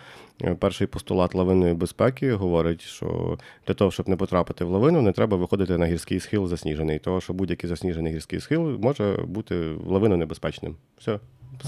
[0.43, 3.37] е, перший постулат лавинної безпеки говорить, що
[3.67, 6.99] для того, щоб не потрапити в лавину, не треба виходити на гірський схил засніжений.
[6.99, 10.75] Того, що будь-який засніжений гірський схил може бути в лавину небезпечним.
[10.97, 11.19] Все.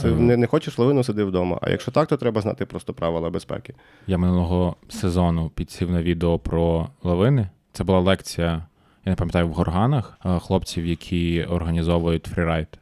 [0.03, 0.09] Ага.
[0.09, 1.59] не, не хочеш лавину, сиди вдома.
[1.61, 3.73] А якщо так, то треба знати просто правила безпеки.
[4.07, 7.49] Я минулого сезону підсів на відео про лавини.
[7.71, 8.65] Це була лекція,
[9.05, 12.79] я не пам'ятаю, в горганах е, хлопців, які організовують фрірайд.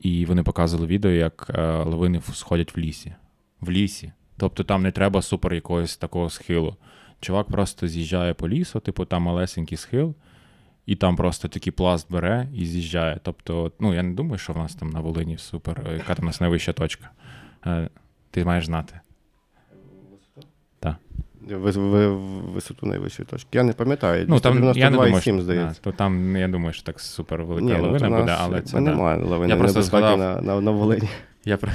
[0.00, 3.14] І вони показували відео, як е, лавини сходять в лісі.
[3.60, 4.12] В лісі.
[4.36, 6.76] Тобто там не треба супер якогось такого схилу.
[7.20, 10.14] Чувак просто з'їжджає по лісу, типу там малесенький схил,
[10.86, 13.20] і там просто такий пласт бере і з'їжджає.
[13.22, 16.24] Тобто, ну я не думаю, що в нас там на Волині супер, е, яка там
[16.24, 17.10] у нас найвища точка.
[17.66, 17.88] Е,
[18.30, 19.00] Ти маєш знати.
[21.46, 22.08] Ви, ви,
[22.52, 23.48] висоту найвищої точки.
[23.52, 24.26] Я не пам'ятаю.
[24.28, 25.80] Ну, там, я не думаю, 92,7, що, здається.
[25.84, 28.62] Да, то там, я думаю, що так супер велика Ні, ну, лавина нас буде, але
[28.62, 28.80] це да.
[28.80, 31.08] немає лавини Я просто згадав- на, на, на Волині.
[31.44, 31.72] Я, про...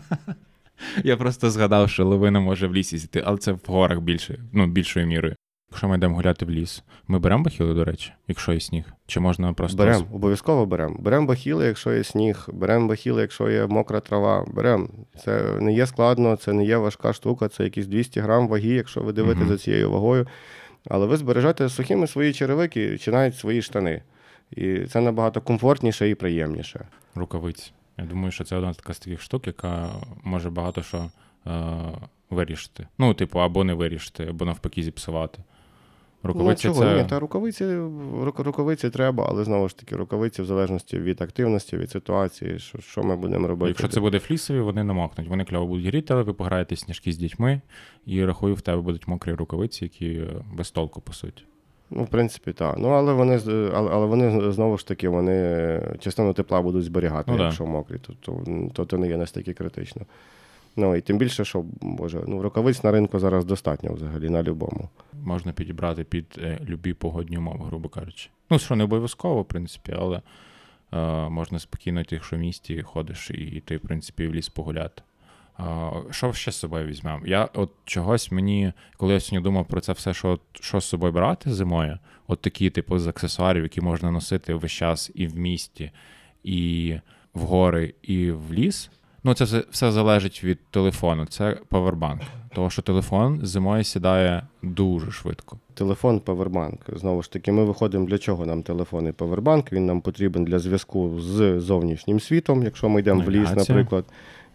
[1.04, 4.66] я просто згадав, що лавина може в лісі зійти, але це в горах більше, ну,
[4.66, 5.34] більшою мірою.
[5.70, 8.84] Якщо ми йдемо гуляти в ліс, ми беремо бахіли, до речі, якщо є сніг?
[9.06, 9.78] Чи можна просто.
[9.78, 10.96] Беремо, обов'язково беремо.
[10.98, 14.44] Беремо бахіли, якщо є сніг, беремо бахіли, якщо є мокра трава.
[14.54, 14.88] Беремо.
[15.24, 19.00] Це не є складно, це не є важка штука, це якісь 200 грам ваги, якщо
[19.00, 19.48] ви дивитесь Мгм.
[19.48, 20.26] за цією вагою.
[20.88, 24.02] Але ви збережете сухими свої черевики чи навіть свої штани.
[24.50, 26.86] І це набагато комфортніше і приємніше.
[27.14, 27.72] Рукавиці.
[27.98, 29.90] Я думаю, що це одна така з таких штук, яка
[30.24, 31.10] може багато що
[31.46, 31.50] е,
[32.30, 32.86] вирішити.
[32.98, 35.38] Ну, типу, або не вирішити, або навпаки зіпсувати.
[36.22, 36.86] Рукавиці ну, чого?
[36.86, 37.02] це.
[37.02, 41.76] Ні, та рукавиці, рук- рукавиці треба, але знову ж таки, рукавиці в залежності від активності,
[41.76, 43.68] від ситуації, що, що ми будемо робити.
[43.68, 45.28] Якщо це буде флісові, вони намокнуть.
[45.28, 47.60] Вони кльово будуть гріти, але ви пограєте сніжки з дітьми,
[48.06, 51.44] і рахую, в тебе будуть мокрі рукавиці, які е, без толку, по суті.
[51.90, 52.74] Ну, в принципі, так.
[52.78, 53.40] Ну, але вони
[53.74, 57.44] але, але вони знову ж таки вони частину тепла будуть зберігати, Ну, да.
[57.44, 60.02] якщо мокрі, то, то, то, то не є настільки критично.
[60.76, 64.88] Ну і тим більше, що боже, ну рукавиць на ринку зараз достатньо взагалі на любому.
[65.24, 68.30] Можна підібрати під е, любі погодні умови, грубо кажучи.
[68.50, 70.22] Ну, що не обов'язково, в принципі, але
[70.92, 75.02] е, можна спокійно, якщо в місті ходиш, і ти, в принципі, в ліс погуляти.
[76.10, 77.26] Що ще з собою візьмемо?
[77.26, 81.12] Я от чогось мені, коли я сьогодні думав про це все, що, що з собою
[81.12, 85.90] брати зимою, от такі, типу, з аксесуарів, які можна носити весь час і в місті,
[86.44, 86.94] і
[87.34, 88.90] в гори, і в ліс.
[89.24, 91.26] Ну, це все- все залежить від телефону.
[91.26, 92.20] Це павербанк.
[92.54, 95.58] Тому що телефон зимою сідає дуже швидко.
[95.74, 96.80] Телефон павербанк.
[96.96, 99.72] Знову ж таки, ми виходимо для чого нам телефон і павербанк.
[99.72, 104.04] Він нам потрібен для зв'язку з зовнішнім світом, якщо ми йдемо в ліс, наприклад.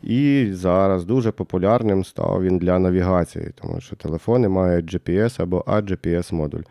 [0.04, 6.60] І зараз дуже популярним став він для навігації, тому що телефони мають GPS або AGPS-модуль.
[6.60, 6.66] Е,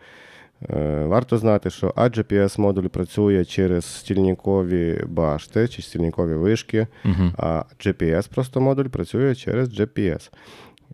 [1.05, 7.31] Варто знати, що AGPS-модуль працює через стільникові башти чи стільникові вишки, Угу.
[7.37, 10.31] а GPS просто модуль працює через GPS.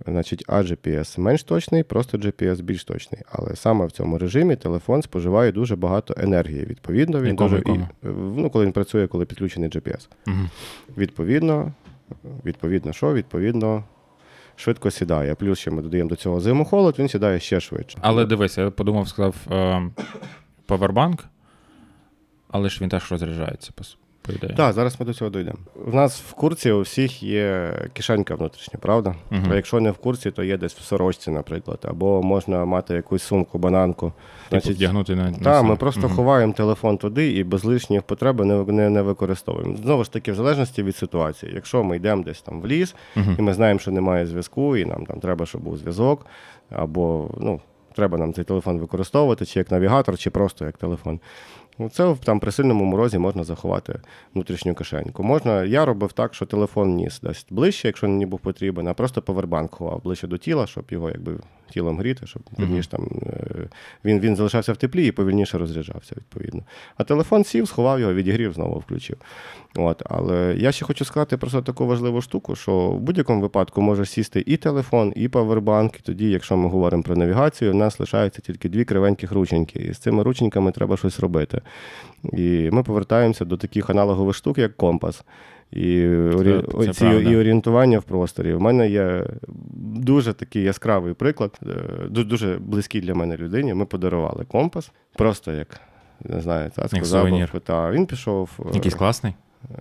[0.07, 3.21] Значить, а GPS менш точний, просто GPS більш точний.
[3.31, 6.65] Але саме в цьому режимі телефон споживає дуже багато енергії.
[6.65, 7.87] Відповідно, він Якому, дуже якому?
[8.03, 8.07] І,
[8.41, 10.07] ну, коли він працює, коли підключений GPS.
[10.27, 10.35] Угу.
[10.97, 11.73] Відповідно,
[12.45, 13.13] відповідно, що?
[13.13, 13.83] Відповідно,
[14.55, 15.35] швидко сідає.
[15.35, 17.97] Плюс ще ми додаємо до цього зиму холод, він сідає ще швидше.
[18.01, 19.81] Але дивись, я подумав, сказав е,
[20.65, 21.25] павербанк,
[22.51, 23.71] але ж він теж розряджається,
[24.21, 24.53] по, ідеї.
[24.57, 25.57] Так, зараз ми до цього дійдемо.
[25.87, 29.15] У нас в курсі у всіх є кишенька внутрішня, правда?
[29.29, 29.47] Мгм.
[29.51, 33.23] А якщо не в курсі, то є десь в сорочці, наприклад, або можна мати якусь
[33.23, 34.13] сумку, бананку.
[34.49, 36.15] Типу, вдягнути на, на Так, ми просто Мгм.
[36.15, 39.77] ховаємо телефон туди і без лишніх потреб не, не, не використовуємо.
[39.77, 41.51] Знову ж таки, в залежності від ситуації.
[41.55, 43.35] Якщо ми йдемо десь там в ліс, Мгм.
[43.39, 46.25] і ми знаємо, що немає зв'язку, і нам там треба, щоб був зв'язок,
[46.69, 47.61] або ну,
[47.95, 51.19] треба нам цей телефон використовувати, чи як навігатор, чи просто як телефон.
[51.81, 53.99] Ну, Це там при сильному морозі можна заховати
[54.33, 55.23] внутрішню кишеньку.
[55.23, 59.21] Можна, я робив так, що телефон ніс десь ближче, якщо мені був потрібен, а просто
[59.21, 61.37] повербанк ховав ближче до тіла, щоб його якби
[61.71, 63.69] тілом гріти, щоб повільніше там е,
[64.05, 66.63] він, він залишався в теплі і повільніше розряджався, відповідно.
[66.97, 69.17] А телефон сів, сховав його, відігрів, знову включив.
[69.75, 74.05] От, але я ще хочу сказати просто таку важливу штуку, що в будь-якому випадку може
[74.05, 75.95] сісти і телефон, і павербанк.
[75.95, 79.79] І тоді, якщо ми говоримо про навігацію, у нас лишаються тільки дві кривеньких рученьки.
[79.79, 81.61] І з цими рученьками треба щось робити.
[82.33, 85.23] І ми повертаємося до таких аналогових штук, як компас.
[85.71, 86.63] і орі...
[86.85, 88.53] це ці, і орієнтування в просторі.
[88.53, 89.25] У мене є
[89.95, 93.73] дуже такий яскравий приклад, е, дуже близький для мене людині.
[93.73, 95.81] Ми подарували компас, просто як
[96.25, 97.49] не знаю, та сказав.
[97.63, 98.49] Та, він пішов.
[98.59, 99.33] Е, Якийсь класний?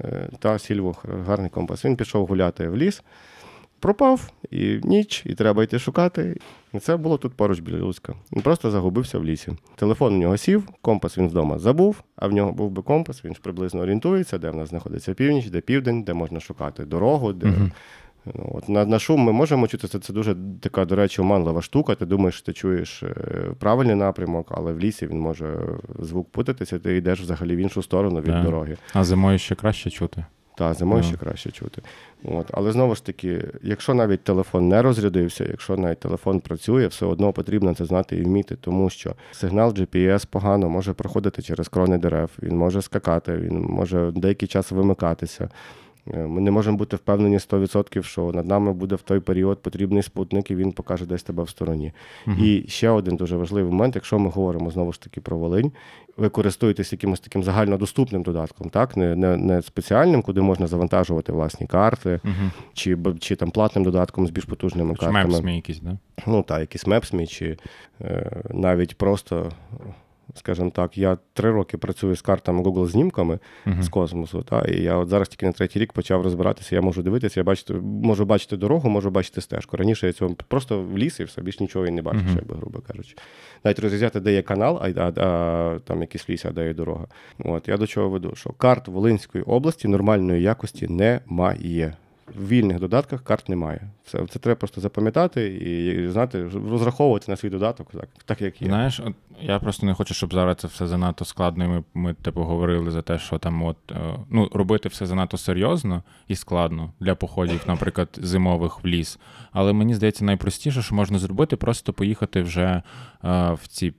[0.05, 1.85] Е, та Сільво, гарний компас.
[1.85, 3.03] Він пішов гуляти в ліс,
[3.81, 6.37] пропав і ніч, і треба йти шукати.
[6.73, 8.15] І це було тут поруч біля Луцька.
[8.33, 9.53] Він просто загубився в лісі.
[9.77, 13.35] Телефон у нього сів, компас він вдома забув, а в нього був би компас, він
[13.35, 17.47] ж приблизно орієнтується, де в нас знаходиться північ, де південь, де можна шукати дорогу, де.
[17.47, 17.71] uh
[18.25, 21.63] Ну, от На на шум ми можемо чути, це це дуже така, до речі, оманлива
[21.63, 21.95] штука.
[21.95, 23.15] Ти думаєш, що ти чуєш е,
[23.59, 25.59] правильний напрямок, але в лісі він може
[25.99, 28.43] звук путатися, ти йдеш взагалі в іншу сторону від yeah.
[28.43, 28.77] дороги.
[28.93, 30.25] А зимою ще краще чути.
[30.55, 31.07] Так, зимою yeah.
[31.07, 31.83] ще краще чути.
[32.25, 32.47] От.
[32.53, 37.33] Але знову ж таки, якщо навіть телефон не розрядився, якщо навіть телефон працює, все одно
[37.33, 42.31] потрібно це знати і вміти, тому що сигнал GPS погано може проходити через крони дерев,
[42.43, 45.49] він може скакати, він може деякий час вимикатися.
[46.15, 50.03] Е, ми не можемо бути впевнені 100%, що над нами буде в той період потрібний
[50.03, 51.93] спутник, і він покаже десь тебе в стороні.
[52.27, 55.73] uh І ще один дуже важливий момент, якщо ми говоримо знову ж таки про Волинь,
[56.17, 61.67] ви користуєтесь якимось таким загальнодоступним додатком, так не не, не спеціальним, куди можна завантажувати власні
[61.67, 65.25] карти, uh чи чи там платним додатком з більш потужними чи картами.
[65.25, 65.99] Мепсмі якісь, да?
[66.27, 67.59] Ну так, якісь мепсмі, чи
[68.01, 69.53] е, навіть просто
[70.35, 73.83] скажімо так, я три роки працюю з картами Google знімками uh-huh.
[73.83, 74.43] з космосу.
[74.43, 76.75] Та, І я от зараз тільки на третій рік почав розбиратися.
[76.75, 79.77] Я можу дивитися, я бачити, можу бачити дорогу, можу бачити стежку.
[79.77, 82.47] Раніше я цього просто в ліс і все, більш нічого і не бачив, uh-huh.
[82.47, 83.17] би, грубо кажучи.
[83.65, 87.07] Навіть розрізняти, де є канал, а, а, а там якийсь ліс, а де є дорога.
[87.39, 91.97] От я до чого веду, що карт Волинської області нормальної якості немає
[92.49, 93.91] вільних додатках карт немає.
[94.05, 98.69] Це це треба просто запам'ятати і знати, розраховувати на свій додаток, так так як є.
[98.69, 101.69] Знаєш, от я просто не хочу, щоб зараз це все занадто складно.
[101.69, 103.97] Ми ми типу говорили за те, що там от е,
[104.31, 109.19] ну робити все занадто серйозно і складно для походів, наприклад, зимових в ліс.
[109.53, 112.83] Але мені здається, найпростіше, що можна зробити, просто поїхати вже е,
[113.53, 113.93] в ці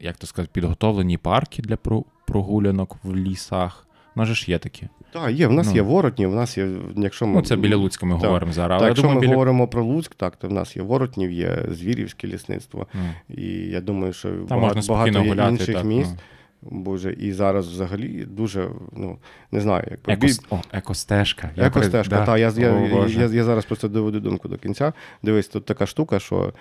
[0.00, 1.76] як то сказати, підготовлені парки для
[2.26, 3.87] прогулянок в лісах.
[4.18, 4.88] Може ж є такі.
[5.12, 5.46] Так, є.
[5.46, 5.74] В нас ну.
[5.74, 6.68] є воротні, в нас є.
[6.96, 7.34] якщо ми...
[7.34, 8.24] Ну, це біля Луцька ми так.
[8.24, 8.80] говоримо зараз.
[8.80, 9.32] Так, Якщо думаю, ми біля...
[9.32, 12.86] говоримо про Луцьк, так, то в нас є воротнів, є Звірівське лісництво.
[12.94, 13.38] Mm.
[13.38, 16.10] І я думаю, що Там багато, багато є гуляти, інших так, міст.
[16.10, 16.20] Ну.
[16.62, 19.18] Боже, і зараз взагалі дуже, ну,
[19.52, 20.40] не знаю, як Екос...
[20.50, 21.50] О, екостежка.
[21.56, 22.26] Екостежка, так.
[22.26, 22.38] Да.
[22.38, 24.92] Я, я, я, я, я зараз просто доведу думку до кінця.
[25.22, 26.52] Дивись, тут така штука, що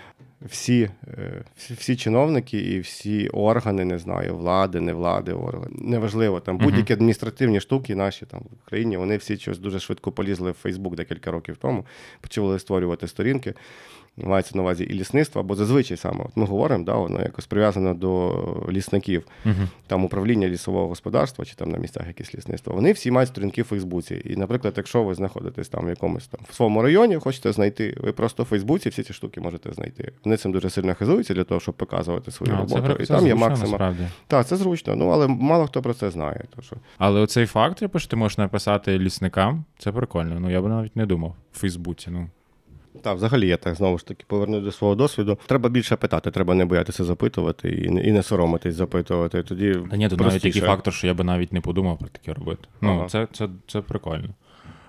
[0.42, 6.40] всі е, всі, всі чиновники і всі органи, не знаю, влади, не влади, органи, неважливо,
[6.40, 10.54] там будь-які адміністративні штуки наші там в Україні, вони всі щось дуже швидко полізли в
[10.54, 11.86] Фейсбук декілька років тому,
[12.22, 13.54] почали створювати сторінки
[14.18, 17.94] мається на увазі і лісництво, бо зазвичай саме от ми говоримо, да, воно якось прив'язано
[17.94, 18.36] до
[18.70, 19.68] лісників, uh-huh.
[19.88, 22.74] там управління лісового господарства чи там на місцях якесь лісництво.
[22.74, 24.22] Вони всі мають сторінки в Фейсбуці.
[24.26, 28.12] І, наприклад, якщо ви знаходитесь там в якомусь там в своєму районі, хочете знайти, ви
[28.12, 30.12] просто в Фейсбуці всі ці штуки можете знайти.
[30.24, 32.88] Вони цим дуже сильно хизуються для того, щоб показувати свою а, роботу.
[32.88, 33.98] Це, і це там зручно, є максимум.
[34.28, 36.44] Так, це зручно, ну але мало хто про це знає.
[36.56, 36.76] То, що...
[36.98, 40.40] Але оцей факт, типу, що ти можеш написати лісникам, це прикольно.
[40.40, 42.10] Ну я би навіть не думав в Фейсбуці.
[42.12, 42.30] ну.
[43.02, 45.38] Так, взагалі, я так знову ж таки поверну до свого досвіду.
[45.46, 49.44] Треба більше питати, треба не боятися запитувати і не і не соромитись запитувати.
[49.44, 52.34] Тоді Та ні, тут навіть такий фактор, що я би навіть не подумав про таке
[52.34, 52.68] робити.
[52.82, 53.08] Ну, ага.
[53.08, 54.30] це, це, це прикольно.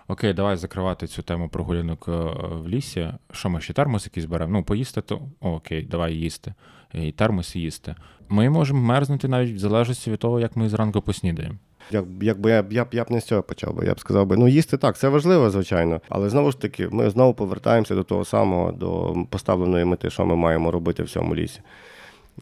[0.08, 2.12] Окей, давай закривати цю тему прогулянок е,
[2.54, 3.10] в лісі.
[3.32, 4.52] Що ми ще термос якийсь беремо?
[4.52, 6.54] Ну, поїсти, то О, окей, давай їсти.
[6.94, 7.94] І термос їсти.
[8.28, 11.54] Ми можемо мерзнути навіть в залежності від того, як ми зранку поснідаємо.
[11.90, 14.36] Як, Якби я я, я б не з цього почав би, я б сказав би,
[14.36, 16.00] ну їсти так, це важливо, звичайно.
[16.08, 20.36] Але знову ж таки, ми знову повертаємося до того самого, до поставленої мети, що ми
[20.36, 21.60] маємо робити в цьому лісі.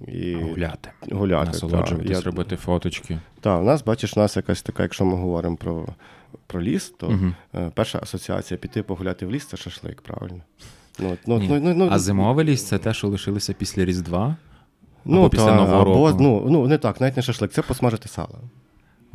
[0.08, 0.90] І Гуляти.
[1.12, 1.46] Гуляти.
[1.46, 3.18] Насолоджуватись, робити фоточки.
[3.40, 5.86] Так, у нас, бачиш, у нас якась така, якщо ми говоримо про
[6.46, 7.32] про ліс, то угу.
[7.74, 10.40] перша асоціація піти погуляти в ліс це шашлик, правильно.
[10.98, 14.36] Ну, ну, ну, ну, ну, А зимовий ліс це те, що лишилося після Різдва?
[15.04, 16.22] Ну, або після та, Нового або, року?
[16.22, 18.40] Ну, ну, не так, навіть не шашлик, це посмажити сало.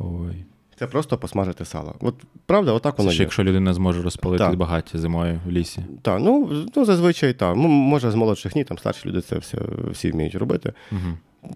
[0.02, 0.44] Ой.
[0.78, 1.94] Це просто посмажити сало.
[2.00, 2.14] От
[2.46, 3.10] правда, отак воно.
[3.10, 3.24] Це ще є.
[3.24, 4.56] якщо людина зможе розпалити так.
[4.56, 5.84] багаття зимою в лісі.
[6.02, 7.56] Так, ну ну зазвичай так.
[7.56, 9.58] Ну, може, з молодших ні, там старші люди це все
[9.90, 10.72] всі вміють робити.
[10.92, 11.00] Угу.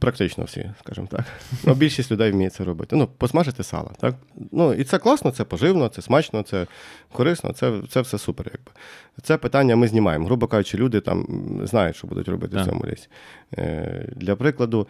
[0.00, 1.24] Практично всі, скажімо так.
[1.64, 2.96] Ну, Більшість людей вміє це робити.
[2.96, 3.90] Ну, посмажити сало.
[4.00, 4.14] так?
[4.52, 6.66] Ну, І це класно, це поживно, це смачно, це
[7.12, 8.46] корисно, це це все супер.
[8.46, 8.70] якби.
[9.22, 10.26] Це питання ми знімаємо.
[10.26, 11.26] Грубо кажучи, люди там
[11.64, 12.66] знають, що будуть робити так.
[12.66, 13.08] в цьому лісі.
[13.58, 14.86] Е, Для прикладу,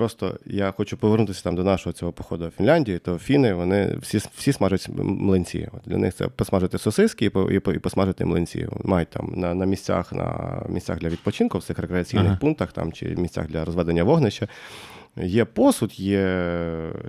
[0.00, 4.18] просто я хочу повернутися там до нашого цього походу в Фінляндії, то фіни вони всі
[4.36, 5.68] всі смажать млинці.
[5.72, 8.68] От Для них це посмажити сосиски і і, і посмажити млинці.
[8.84, 12.36] Мають там на на місцях на місцях для відпочинку, в цих рекреаційних ага.
[12.36, 14.48] пунктах там, чи місцях для розведення вогнища.
[15.16, 16.52] Є посуд, є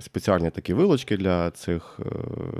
[0.00, 2.04] спеціальні такі вилочки для цих е,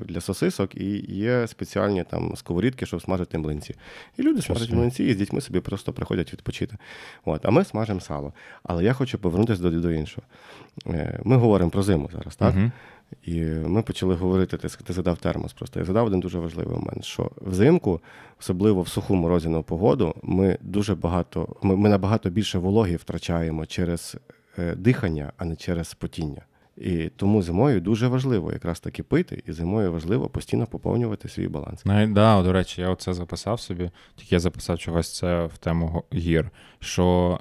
[0.05, 3.75] для сосисок, і є спеціальні там сковорідки, щоб смажити млинці.
[4.17, 6.77] І люди смажать млинці, і з дітьми собі просто приходять відпочити.
[7.25, 8.33] От, а ми смажимо сало.
[8.63, 10.27] Але я хочу повернутися до, до іншого.
[10.87, 12.55] Е, Ми говоримо про зиму зараз, так?
[12.55, 12.73] Мгм.
[13.23, 15.53] І ми почали говорити, ти, ти задав термос.
[15.53, 18.01] Просто я задав один дуже важливий момент, що взимку,
[18.41, 24.17] особливо в суху морозяну погоду, ми дуже багато, ми, ми набагато більше вологі втрачаємо через
[24.77, 26.43] дихання, а не через потіння.
[26.77, 31.85] І тому зимою дуже важливо якраз таки пити, і зимою важливо постійно поповнювати свій баланс.
[31.87, 36.05] Навіть, да, до речі, я оце записав собі, тільки я записав чогось це в тему
[36.15, 36.51] гір.
[36.81, 37.39] Що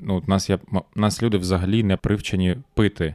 [0.00, 0.60] ну, нас, м-
[0.94, 3.14] нас люди взагалі не привчені пити.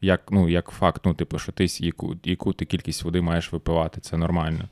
[0.00, 4.00] Як, ну, як факт, ну, типу, що ти яку, яку ти кількість води маєш випивати,
[4.00, 4.68] це нормально.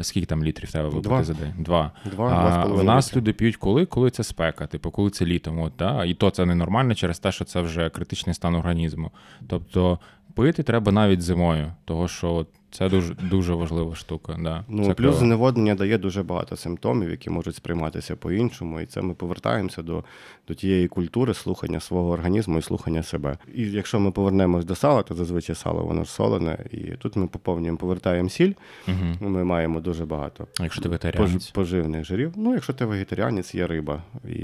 [0.00, 1.24] Скільки там літрів треба випити Два.
[1.24, 1.52] за день?
[1.58, 1.92] Два.
[2.04, 3.18] Два, два А в половиною нас літри.
[3.20, 5.60] люди п'ють коли, коли це спека, типу, коли це літом.
[5.60, 6.04] От, да?
[6.04, 9.10] І то це ненормально через те, що це вже критичний стан організму.
[9.48, 9.98] Тобто
[10.34, 14.36] пити треба навіть зимою, того що от це дуже дуже важлива штука.
[14.42, 14.64] Да.
[14.68, 18.80] Ну, це плюс зневоднення дає дуже багато симптомів, які можуть сприйматися по-іншому.
[18.80, 20.04] І це ми повертаємося до,
[20.48, 23.38] до тієї культури слухання свого організму і слухання себе.
[23.54, 27.26] І якщо ми повернемось до сала, то зазвичай сало воно ж солене, і тут ми
[27.26, 28.52] поповнюємо, повертаємо сіль.
[28.86, 29.16] Мгм.
[29.20, 31.50] Ми маємо дуже багато Якщо ти вегетаріанець.
[31.50, 32.32] поживних жирів.
[32.36, 34.02] Ну, якщо ти вегетаріанець, є риба.
[34.28, 34.38] І.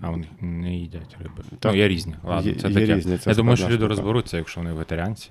[0.00, 1.42] А вони не їдять риби.
[1.58, 1.72] Так.
[1.72, 2.14] Ну, є різні.
[2.24, 2.94] Ладно, Є- це є таке.
[2.94, 5.30] різні, це я думаю, що люди розберуться, якщо вони вегетаріанці.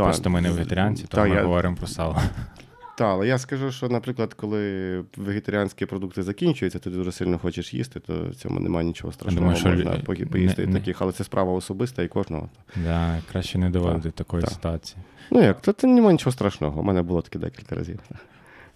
[0.00, 2.22] Та, Просто ми не вегетаріанці, то та, ми я, говоримо про сало.
[2.98, 8.00] та, але я скажу, що, наприклад, коли вегетаріанські продукти закінчуються, ти дуже сильно хочеш їсти,
[8.00, 9.40] то в цьому немає нічого страшного.
[9.40, 12.48] думаю, що Можна лю- поїсти не- таких, але це справа особиста і кожного.
[12.76, 14.52] Да, краще не доводити до такої так.
[14.52, 15.02] ситуації.
[15.30, 16.80] Ну як, то це немає нічого страшного.
[16.80, 17.98] У мене було таке декілька разів.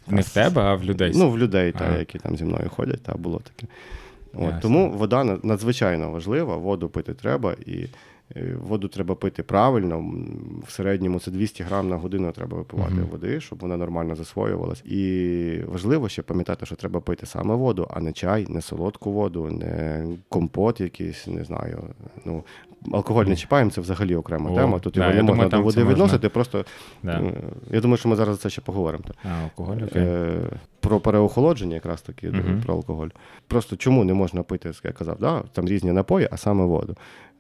[0.09, 1.13] Не в тебе, а в людей.
[1.15, 3.73] Ну, в людей, та, які там зі мною ходять, та було таке.
[4.35, 4.49] Ясно.
[4.49, 7.87] От, тому вода надзвичайно важлива, воду пити треба, і
[8.63, 10.13] воду треба пити правильно.
[10.67, 13.07] В середньому це 200 грам на годину треба випивати Мгм.
[13.11, 14.85] води, щоб вона нормально засвоювалась.
[14.85, 19.51] І важливо ще пам'ятати, що треба пити саме воду, а не чай, не солодку воду,
[19.51, 21.83] не компот якийсь, не знаю.
[22.25, 22.45] Ну,
[22.93, 24.79] алкоголь не чіпаємо, це взагалі окрема О, тема.
[24.79, 26.29] Тут да, його не я можна думаю, до води відносити.
[26.29, 26.65] Просто
[27.03, 27.13] Да.
[27.13, 27.33] е,
[27.71, 29.05] я думаю, що ми зараз за це ще поговоримо.
[29.25, 30.03] А, алкоголь, окей.
[30.03, 30.41] Е,
[30.81, 32.63] про переохолодження, якраз таки Мгм.
[32.67, 33.09] про алкоголь.
[33.47, 35.43] Просто чому не можна пити, як я казав, да?
[35.53, 36.97] там різні напої, а саме воду.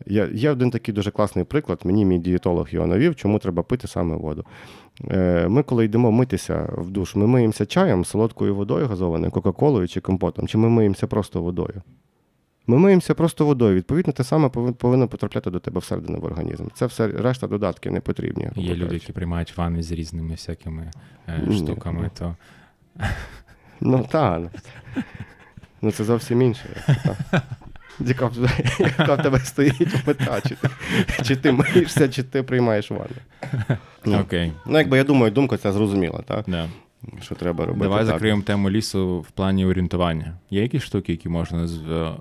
[0.06, 3.88] Я, є один такий дуже класний приклад, мені мій дієтолог його навів, чому треба пити
[3.88, 4.44] саме воду.
[5.10, 10.00] Е, ми, коли йдемо митися в душ, ми миємося чаєм, солодкою водою газованою, кока-колою чи
[10.00, 11.82] компотом, чи ми миємося просто водою.
[12.66, 13.76] Ми миємося просто водою.
[13.76, 16.66] Відповідно, те саме повинно потрапляти до тебе всередину в організм.
[16.74, 18.50] Це все решта додатки не потрібні.
[18.56, 20.90] Є люди, які приймають ванни з різними всякими
[21.28, 22.10] е, штуками, ну.
[22.18, 22.36] то
[23.80, 24.40] Ну так.
[24.40, 25.02] Ну,
[25.82, 26.96] ну це зовсім інше.
[27.30, 27.42] та.
[28.00, 28.26] Яка
[29.14, 30.68] в, тебе стоїть мета, чи ти,
[31.22, 33.78] чи ти миєшся, чи ти приймаєш ванну.
[34.04, 34.52] Ну, окей.
[34.66, 36.44] ну, якби я думаю, думка ця зрозуміла, так?
[36.48, 36.68] Да.
[37.22, 37.82] Що треба робити.
[37.82, 38.06] Давай так.
[38.06, 40.32] закриємо тему лісу в плані орієнтування.
[40.50, 42.12] Є якісь штуки, які можна з- е,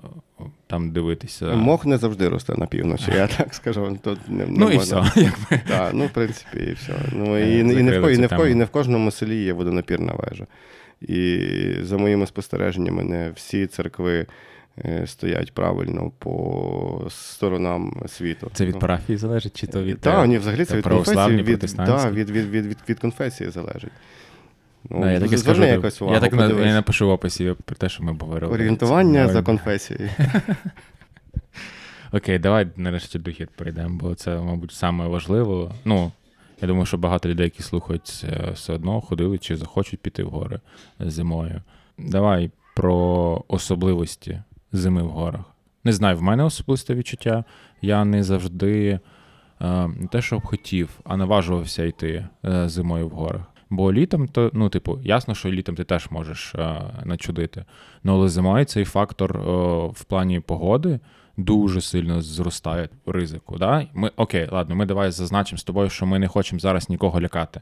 [0.66, 1.46] там дивитися?
[1.46, 3.98] Мох не завжди росте на півночі, я так скажу.
[4.02, 5.04] Тут не, не Ну і все.
[5.68, 6.92] Так, ну, в принципі, і все.
[7.12, 9.52] Ну, і, і, не в, закрили і, не в, і не в кожному селі є
[9.52, 10.46] водонапірна вежа.
[11.00, 11.48] І
[11.82, 14.26] за моїми спостереженнями, не всі церкви
[15.06, 18.50] стоять правильно по сторонам світу.
[18.52, 21.42] Це від парафії залежить, чи то від Так, е, ні, взагалі це це від конфесії,
[21.42, 23.92] від, да, від, від, від, від, від конфесії залежить.
[24.90, 27.54] Ну, Да, я так і скажу, якось увагу, я так на- я напишу в описі
[27.64, 28.52] про те, що ми говорили.
[28.52, 30.10] Орієнтування за конфесією.
[32.12, 35.74] Окей, давай нарешті до хід перейдемо, бо це, мабуть, саме важливо.
[35.84, 36.12] Ну,
[36.62, 40.60] я думаю, що багато людей, які слухають, все одно ходили чи захочуть піти в гори
[41.00, 41.62] зимою.
[41.98, 44.42] Давай про особливості
[44.76, 45.44] зими в горах.
[45.84, 47.44] Не знаю, в мене особисте відчуття.
[47.82, 49.00] Я не завжди
[49.60, 53.42] е, не те, що б хотів, а наважувався йти е, зимою в горах.
[53.70, 57.64] Бо літом, то, ну, типу, ясно, що літом ти теж можеш е, начудити.
[58.04, 59.38] Ну, але зимою цей фактор
[59.90, 61.00] в плані погоди
[61.36, 63.58] дуже сильно зростає ризику.
[63.58, 63.86] Да?
[63.94, 67.60] Ми, окей, ладно, ми давай зазначимо з тобою, що ми не хочемо зараз нікого лякати.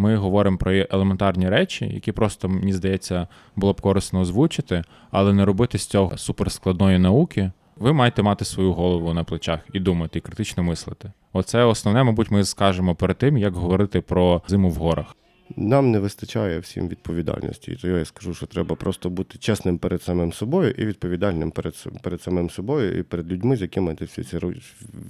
[0.00, 5.44] Ми говоримо про елементарні речі, які просто, мені здається, було б корисно озвучити, але не
[5.44, 7.50] робити з цього суперскладної науки.
[7.76, 11.12] Ви маєте мати свою голову на плечах і думати, і критично мислити.
[11.32, 15.16] Оце основне, мабуть, ми скажемо перед тим, як говорити про зиму в горах.
[15.56, 17.72] Нам не вистачає всім відповідальності.
[17.72, 21.74] І то я скажу, що треба просто бути чесним перед самим собою і відповідальним перед
[22.02, 24.38] перед самим собою і перед людьми, з якими ти всі ці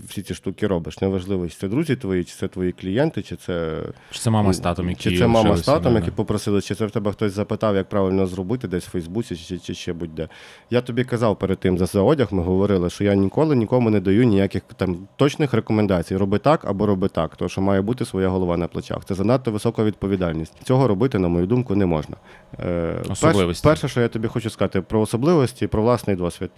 [0.08, 1.00] всі ці штуки робиш.
[1.00, 4.60] Неважливо, чи це друзі твої, чи це твої клієнти, чи це Чи це мама з
[4.60, 7.76] татом, які чи це мама з татом, які попросили, чи це в тебе хтось запитав,
[7.76, 10.28] як правильно зробити десь в Фейсбуці, чи, чи ще будь-де.
[10.70, 14.24] Я тобі казав перед тим за, одяг, ми говорили, що я ніколи нікому не даю
[14.24, 16.16] ніяких там точних рекомендацій.
[16.16, 19.04] Роби так або роби так, тому що має бути своя голова на плечах.
[19.04, 20.27] Це занадто висока відповідальність.
[20.64, 22.16] Цього робити, на мою думку, не можна.
[22.60, 23.68] Е, особливості.
[23.68, 26.50] Перше, що я тобі хочу сказати про особливості, про власний досвід.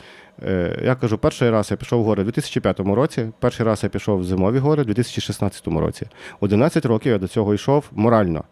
[0.42, 3.88] Е, я кажу, перший раз я пішов в гори у 2005 році, перший раз я
[3.88, 6.06] пішов в зимові гори у 2016 році.
[6.40, 8.44] 11 років я до цього йшов морально.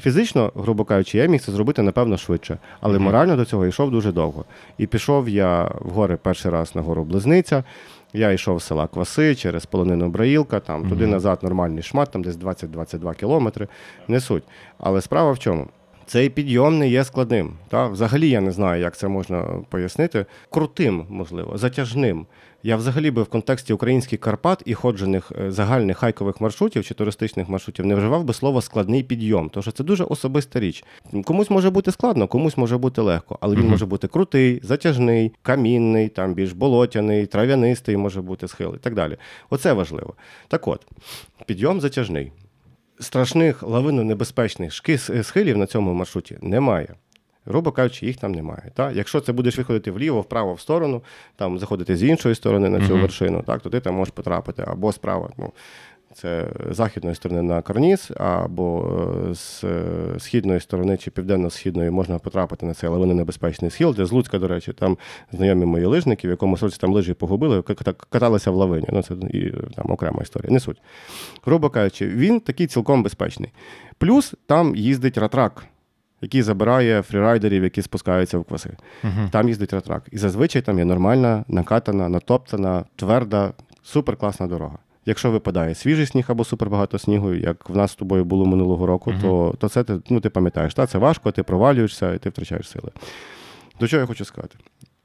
[0.00, 3.02] Фізично, грубо кажучи, я міг це зробити, напевно, швидше, але mm-hmm.
[3.02, 4.44] морально до цього йшов дуже довго.
[4.78, 7.64] І пішов я в гори перший раз на гору Близниця.
[8.12, 10.88] Я йшов з села Кваси через полонину Браїлка, там mm-hmm.
[10.88, 13.68] туди назад нормальний шмат, там десь 20-22 кілометри.
[14.08, 14.44] Не суть.
[14.78, 15.66] Але справа в чому?
[16.06, 17.52] Цей підйом не є складним.
[17.68, 17.86] Та?
[17.86, 20.26] Взагалі я не знаю, як це можна пояснити.
[20.50, 22.26] Крутим, можливо, затяжним.
[22.62, 27.48] Я взагалі би в контексті українських Карпат і ходжених е, загальних хайкових маршрутів чи туристичних
[27.48, 30.84] маршрутів не вживав би слово складний підйом, тому що це дуже особиста річ.
[31.24, 33.70] Комусь може бути складно, комусь може бути легко, але він mm-hmm.
[33.70, 39.16] може бути крутий, затяжний, камінний, там більш болотяний, трав'янистий може бути схил і так далі.
[39.50, 40.14] Оце важливо.
[40.48, 40.86] Так от,
[41.46, 42.32] підйом затяжний.
[43.00, 44.72] Страшних лавинонебезпечних
[45.22, 46.94] схилів на цьому маршруті немає.
[47.48, 48.70] Грубо кажучи, їх там немає.
[48.74, 48.96] Так?
[48.96, 51.02] Якщо це будеш виходити вліво, вправо в сторону,
[51.36, 53.00] там заходити з іншої сторони на цю uh-huh.
[53.00, 55.30] вершину, так, то ти там можеш потрапити або справа.
[55.38, 55.52] Ну,
[56.14, 58.92] це західної сторони на Карніс, або
[59.30, 59.84] е, з е,
[60.18, 64.72] східної сторони чи південно-східної можна потрапити на цей лавинонебезпечний схил, де з Луцька, до речі,
[64.72, 64.98] там
[65.32, 67.62] знайомі мої лижники, в якому році там лижі погубили,
[68.10, 68.86] каталися в лавині.
[68.92, 70.52] Ну, це і там окрема історія.
[70.52, 70.82] Не суть.
[71.44, 73.52] Грубо кажучи, він такий цілком безпечний.
[73.98, 75.64] Плюс там їздить ратрак
[76.20, 78.70] який забирає фрірайдерів, які спускаються в кваси.
[79.04, 79.30] Uh-huh.
[79.30, 80.02] Там їздить ратрак.
[80.10, 83.52] І зазвичай там є нормальна, накатана, натоптана, тверда,
[83.82, 84.78] суперкласна дорога.
[85.06, 89.10] Якщо випадає свіжий сніг або супербагато снігу, як в нас з тобою було минулого року,
[89.10, 89.20] uh-huh.
[89.20, 92.68] то то це ти ну, ти пам'ятаєш, та, це важко, ти провалюєшся і ти втрачаєш
[92.68, 92.90] сили.
[93.80, 94.56] До чого я хочу сказати?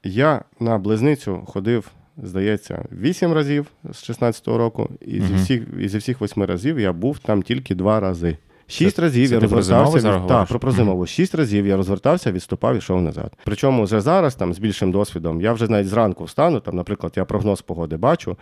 [0.04, 1.90] Я на близницю ходив,
[2.22, 5.26] здається, вісім разів з 16-го року, і uh-huh.
[5.26, 8.36] зі всіх і зі всіх восьми разів я був там тільки два рази.
[8.66, 10.26] Шість разів це я розвертався від...
[10.26, 11.06] Так, про прозимову.
[11.06, 13.32] Шість разів я розвертався, відступав і йшов назад.
[13.44, 16.60] Причому вже зараз, там з більшим досвідом, я вже навіть зранку встану.
[16.60, 18.36] Там, наприклад, я прогноз погоди бачу,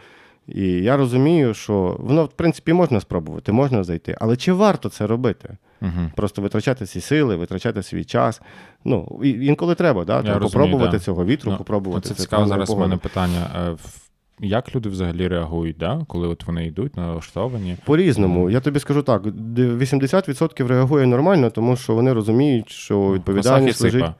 [0.48, 4.16] і я розумію, що воно, в принципі, можна спробувати, можна зайти.
[4.20, 5.56] Але чи варто це робити?
[5.82, 6.10] Угу.
[6.16, 8.42] Просто витрачати ці сили, витрачати свій час.
[8.84, 10.22] Ну, інколи треба, да?
[10.22, 10.98] треба попробувати да.
[10.98, 12.08] цього вітру, ну, попробувати.
[12.08, 13.76] Це цікаво зараз у мене питання.
[14.44, 16.04] Як люди взагалі реагують, да?
[16.08, 17.76] коли от вони йдуть налаштовані?
[17.84, 18.50] По-різному.
[18.50, 24.04] Я тобі скажу так: 80% реагує нормально, тому що вони розуміють, що відповідальність лежить.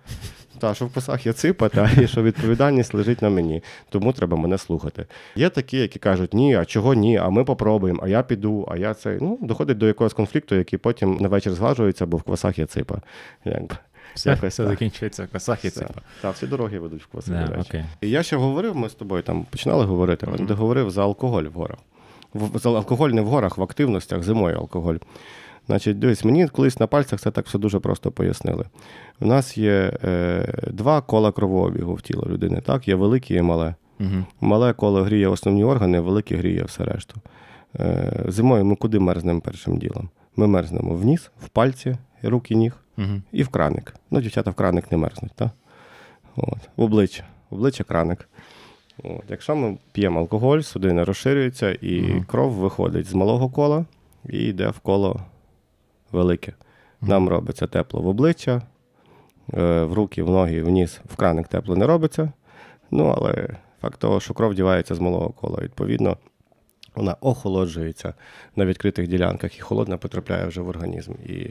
[0.58, 4.36] Та, що в косах є ципа, та, і що відповідальність лежить на мені, тому треба
[4.36, 5.06] мене слухати.
[5.36, 8.76] Є такі, які кажуть, ні, а чого ні, а ми попробуємо, а я піду, а
[8.76, 9.18] я це.
[9.20, 13.00] Ну, доходить до якогось конфлікту, який потім на вечір згладжується, бо в квасах є ципа.
[13.44, 13.76] Якби.
[14.14, 15.88] Все, все закінчується в косах і це.
[16.20, 17.32] Так, всі дороги ведуть в коси.
[17.32, 17.84] Yeah, okay.
[18.00, 20.46] І я ще говорив, ми з тобою там починали говорити, mm-hmm.
[20.46, 21.78] де говорив за алкоголь в горах.
[22.34, 24.96] В, за алкоголь не в горах, в активностях, зимою алкоголь.
[25.66, 28.64] Значить, дивись, мені колись на пальцях це так все дуже просто пояснили.
[29.20, 32.60] У нас є е, два кола кровообігу в тіло людини.
[32.60, 33.74] Так, є велике і мале.
[34.00, 34.24] Uh-huh.
[34.40, 37.20] Мале коло гріє основні органи, велике гріє все решту.
[37.80, 40.10] Е, Зимою ми куди мерзнемо першим ділом?
[40.36, 43.22] Ми мерзнемо в ніс, в пальці, руки, ніг угу.
[43.32, 43.94] і в краник.
[44.10, 45.50] Ну, дівчата в краник не мерзнуть, так?
[46.36, 46.58] От.
[46.76, 47.24] В обличчя.
[47.50, 48.28] В обличчя краник.
[49.02, 49.24] От.
[49.28, 52.24] Якщо ми п'ємо алкоголь, судини розширюються, і угу.
[52.28, 53.84] кров виходить з малого кола
[54.28, 55.20] і йде в коло
[56.12, 56.52] велике.
[57.02, 57.10] Угу.
[57.10, 58.62] Нам робиться тепло в обличчя,
[59.54, 62.32] е, в руки, в ноги, в ніс, в краник тепло не робиться.
[62.90, 63.48] Ну, але
[63.80, 66.16] факт того, що кров дівається з малого кола, відповідно.
[66.94, 68.14] Вона охолоджується
[68.56, 71.12] на відкритих ділянках і холодна потрапляє вже в організм.
[71.26, 71.50] І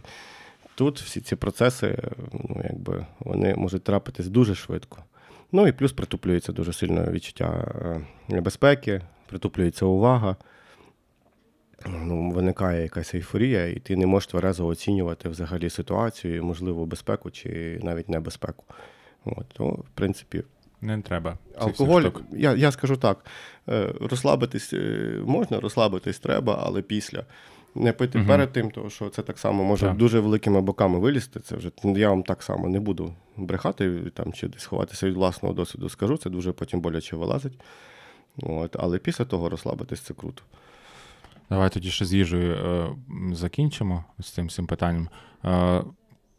[0.82, 1.98] тут всі ці процеси,
[2.34, 5.04] ну, якби, вони можуть трапитись дуже швидко.
[5.52, 10.36] Ну і плюс притуплюється дуже сильно відчуття е, небезпеки, притуплюється увага.
[11.88, 17.80] Ну, Виникає якась ейфорія, і ти не можеш тверезо оцінювати взагалі ситуацію, можливо, безпеку чи
[17.84, 18.64] навіть небезпеку.
[19.26, 20.44] От, то, в принципі,
[20.82, 21.38] не треба.
[21.58, 23.26] Алкоголь, я я скажу так:
[23.70, 27.24] е, розслабитись е, можна, розслабитись треба, але після.
[27.76, 28.28] Не пити угу.
[28.28, 29.98] перед тим, тому що це так само може так.
[29.98, 31.40] дуже великими боками вилізти.
[31.40, 35.54] Це вже я вам так само не буду брехати там чи десь ховатися від власного
[35.56, 35.90] досвіду.
[35.90, 37.60] Скажу, це дуже потім боляче вилазить.
[38.38, 40.44] От, Але після того розслабитись це круто.
[41.50, 42.90] Давай тоді ще з їжею е,
[43.34, 45.10] закінчимо з цим цим питанням.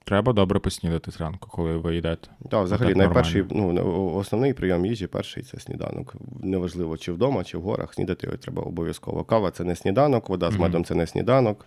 [0.04, 2.28] Треба добре поснідати зранку, коли ви йдете.
[2.50, 6.14] Так, взагалі, найперший, ну, основний прийом їжі перший це сніданок.
[6.42, 7.94] Неважливо, чи вдома, чи в горах.
[7.94, 9.24] Снідати його треба обов'язково.
[9.24, 11.66] Кава це не сніданок, вода з медом це не сніданок,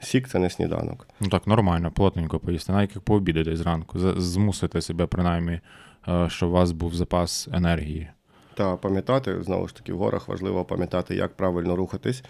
[0.00, 1.08] сік це не сніданок.
[1.20, 3.98] Ну так, нормально, плотненько поїсти, навіть як пообідати зранку.
[4.20, 5.60] Змусити себе, принаймні,
[6.08, 8.08] е, щоб у вас був запас енергії.
[8.54, 12.24] Та пам'ятати, знову ж таки, в горах важливо пам'ятати, як правильно рухатись,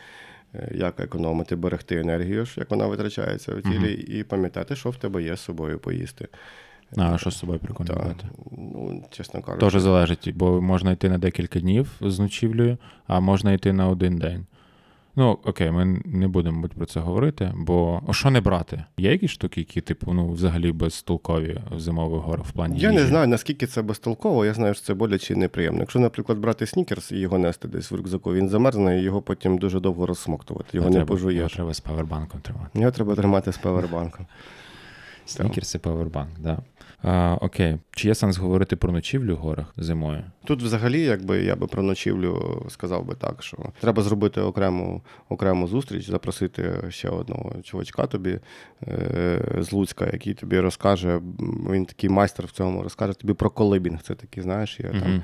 [0.75, 5.37] як економити, берегти енергію, як вона витрачається в тілі, і пам'ятати, що в тебе є
[5.37, 6.29] з собою поїсти.
[6.97, 8.15] А що з собою прикольно
[8.53, 13.53] ну, чесно кажучи, Теж залежить, бо можна йти на декілька днів з ночівлею, а можна
[13.53, 14.47] йти на один день.
[15.17, 18.85] Ну, окей, ми не будемо мабуть, про це говорити, бо о, що не брати?
[18.97, 22.79] Є якісь штуки, які, типу, ну, взагалі безтолкові в зимових горах в плані.
[22.79, 25.81] Я не знаю, наскільки це безтолково, я знаю, що це боляче і неприємно.
[25.81, 29.59] Якщо, наприклад, брати снікерс і його нести десь в рюкзаку, він замерзне і його потім
[29.59, 30.69] дуже довго розсмоктувати.
[30.73, 32.79] Його не треба, Його треба з павербанком тримати.
[32.79, 34.27] Його треба тримати з павербанком.
[35.27, 36.43] Снікерс і павербанк, так.
[36.43, 36.59] Да.
[37.03, 37.79] А, окей.
[37.91, 40.23] Чи є сенс говорити про ночівлю в горах зимою?
[40.45, 45.67] Тут, взагалі, якби я би про ночівлю сказав би так, що треба зробити окрему, окрему
[45.67, 48.39] зустріч, запросити ще одного чувачка тобі
[48.89, 51.21] е, з Луцька, який тобі розкаже.
[51.71, 54.03] Він такий майстер в цьому розкаже тобі про колибінг.
[54.03, 55.23] Це такий, знаєш, є там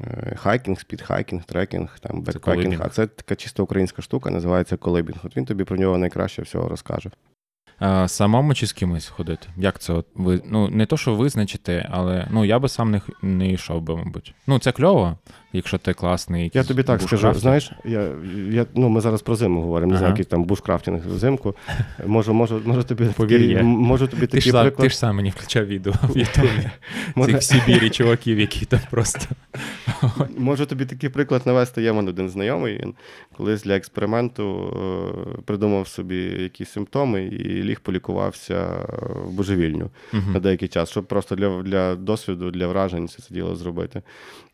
[0.00, 2.80] е, хайкінг, speed hiking, трекінг, там backpacking.
[2.82, 5.18] А це така чисто українська штука, називається колибінг.
[5.24, 7.10] От він тобі про нього найкраще всього розкаже.
[8.06, 9.48] Самому чи з кимось ходити?
[9.56, 13.00] Як це от ви ну не то, що визначити, але ну я би сам не,
[13.22, 14.34] не йшов би, мабуть.
[14.46, 15.18] Ну це кльово,
[15.52, 16.50] якщо ти класний.
[16.54, 18.08] Я тобі так скажу, знаєш, я,
[18.50, 20.18] я, ну, ми зараз про зиму говоримо, не знаю, Ага.
[20.18, 21.54] який там бушкрафтинг взимку.
[22.06, 24.82] Можу, можу, можу тобі такий, можу тобі Ти такий ж, сам, приклад.
[24.86, 26.70] ти ж сам мені включав відео в Ютубі.
[27.26, 29.26] Цих Сибірі чуваків, які там просто.
[30.38, 31.82] Можу тобі такий приклад навести.
[31.82, 32.78] Є мене один знайомий.
[32.82, 32.94] Він
[33.36, 34.72] колись для експерименту
[35.38, 38.66] е, придумав собі якісь симптоми і ліг полікувався
[39.24, 40.32] в божевільню Мгм.
[40.32, 44.02] на деякий час, щоб просто для, для досвіду, для вражень це, це діло зробити.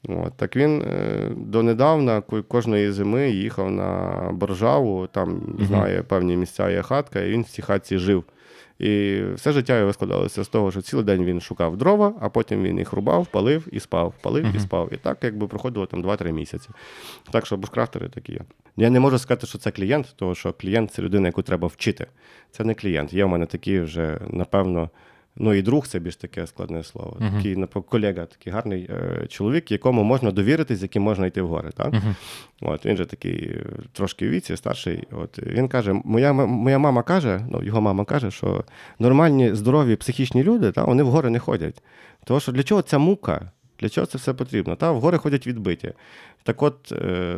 [0.08, 0.32] От.
[0.36, 7.20] Так він е, донедавна кожної зими їхав на Боржаву, там знає певні місця є хатка,
[7.20, 8.24] і він в цій хатці жив.
[8.78, 12.62] І все життя його складалося з того, що цілий день він шукав дрова, а потім
[12.62, 14.88] він їх рубав, палив і спав, палив і спав.
[14.92, 16.68] І так якби проходило там 2-3 місяці.
[17.30, 18.40] Так що бушкрафтери такі є.
[18.76, 22.06] Я не можу сказати, що це клієнт, тому що клієнт це людина, яку треба вчити.
[22.50, 23.12] Це не клієнт.
[23.12, 24.90] Є в мене такі вже, напевно.
[25.36, 27.16] Ну і друг це більш таке складне слово.
[27.20, 27.36] Мгм.
[27.36, 31.48] Такий напевно, колега, такий гарний е, чоловік, якому можна довіритись, з яким можна йти в
[31.48, 31.70] гори.
[31.70, 31.92] Так?
[31.92, 32.14] Мгм.
[32.60, 35.04] От він же такий е, трошки в віці, старший.
[35.10, 38.64] От він каже: моя, моя мама каже, ну його мама каже, що
[38.98, 41.82] нормальні, здорові психічні люди, та, вони в гори не ходять.
[42.24, 43.50] Тому що для чого ця мука?
[43.80, 44.76] Для чого це все потрібно?
[44.76, 45.92] Та, в гори ходять відбиті.
[46.42, 47.36] Так от, е,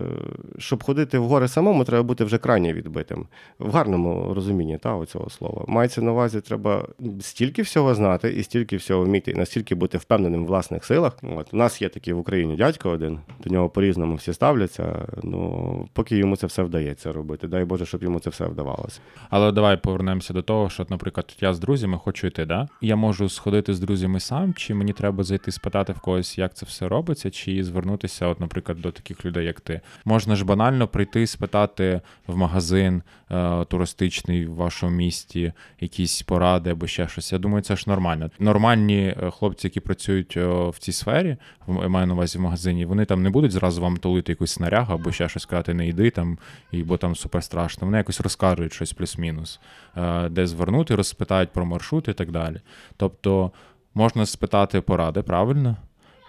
[0.59, 3.26] щоб ходити в гори самому, треба бути вже крайне відбитим.
[3.59, 5.64] В гарному розумінні та, оцього слова.
[5.68, 6.88] Мається на увазі, треба
[7.20, 11.18] стільки всього знати і стільки всього вміти, і настільки бути впевненим в власних силах.
[11.36, 15.09] От, у нас є такий в Україні дядько один, до нього по-різному всі ставляться.
[15.22, 17.48] Ну, поки йому це все вдається робити.
[17.48, 19.00] Дай Боже, щоб йому це все вдавалося.
[19.30, 22.68] Але давай повернемося до того, що, наприклад, я з друзями хочу йти, да?
[22.80, 26.66] Я можу сходити з друзями сам, чи мені треба зайти спитати в когось, як це
[26.66, 29.80] все робиться, чи звернутися, от, наприклад, до таких людей, як ти.
[30.05, 36.86] Можна ж банально прийти спитати в магазин е, туристичний в вашому місті, якісь поради або
[36.86, 37.32] ще щось.
[37.32, 38.30] Я думаю, це ж нормально.
[38.38, 41.36] Нормальні е, хлопці, які працюють е, в цій сфері,
[41.68, 44.95] я маю на увазі в магазині, вони там не будуть зразу вам толити якусь снарягу
[44.95, 46.38] або ще щось сказати, не йди там,
[46.72, 47.86] і, бо там супер страшно.
[47.86, 49.61] Вони якось розкажуть щось плюс-мінус,
[49.97, 52.61] е, де звернути, розпитають про маршрут і так далі.
[52.97, 53.53] Тобто
[53.95, 55.76] можна спитати поради, правильно?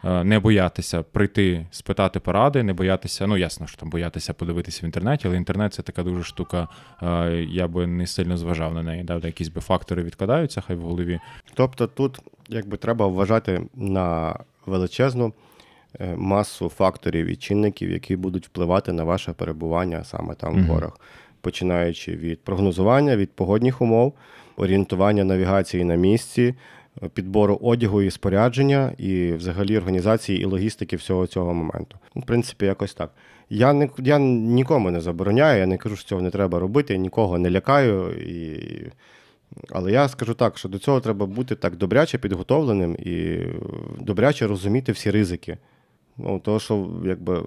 [0.05, 4.85] Е, Не боятися прийти, спитати поради, не боятися, ну ясно, що там боятися подивитися в
[4.85, 6.67] інтернеті, але інтернет це така дуже штука,
[7.03, 9.03] е, я би не сильно зважав на неї.
[9.03, 9.19] Да?
[9.23, 11.19] Якісь би фактори відкладаються, хай в голові.
[11.53, 15.33] Тобто тут якби треба вважати на величезну
[15.99, 20.63] е, масу факторів і чинників, які будуть впливати на ваше перебування саме там Мгм.
[20.63, 20.99] в горах,
[21.41, 24.13] починаючи від прогнозування, від погодних умов,
[24.57, 26.55] орієнтування навігації на місці,
[27.13, 31.97] підбору одягу і спорядження, і взагалі організації і логістики всього цього моменту.
[32.15, 33.11] Ну, В принципі, якось так.
[33.49, 36.99] Я не я нікому не забороняю, я не кажу, що цього не треба робити, я
[36.99, 38.61] нікого не лякаю і.
[39.69, 43.39] Але я скажу так, що до цього треба бути так добряче підготовленим і
[43.99, 45.57] добряче розуміти всі ризики.
[46.17, 47.43] Ну, того, що якби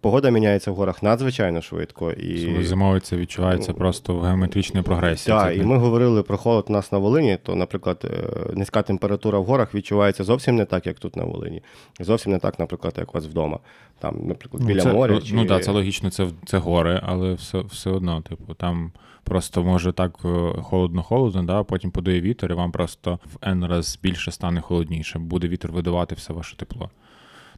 [0.00, 2.12] Погода міняється в горах надзвичайно швидко.
[2.12, 2.64] І...
[2.64, 5.36] Зимовий це відчувається просто в геометричній прогресії.
[5.36, 9.38] Так, і ми говорили про холод у нас на Волині, то, наприклад, е, низька температура
[9.38, 11.62] в горах відчувається зовсім не так, як тут на Волині.
[12.00, 13.58] Зовсім не так, наприклад, як у вас вдома.
[13.98, 15.20] Там, наприклад, біля це, моря.
[15.20, 15.34] Чи...
[15.34, 18.92] Ну так, це логічно, це це гори, але все все одно, типу, там
[19.24, 20.12] просто може так
[20.62, 25.18] холодно-холодно, да, потім подує вітер, і вам просто в N раз більше стане холодніше.
[25.18, 26.90] Буде вітер видавати все ваше тепло.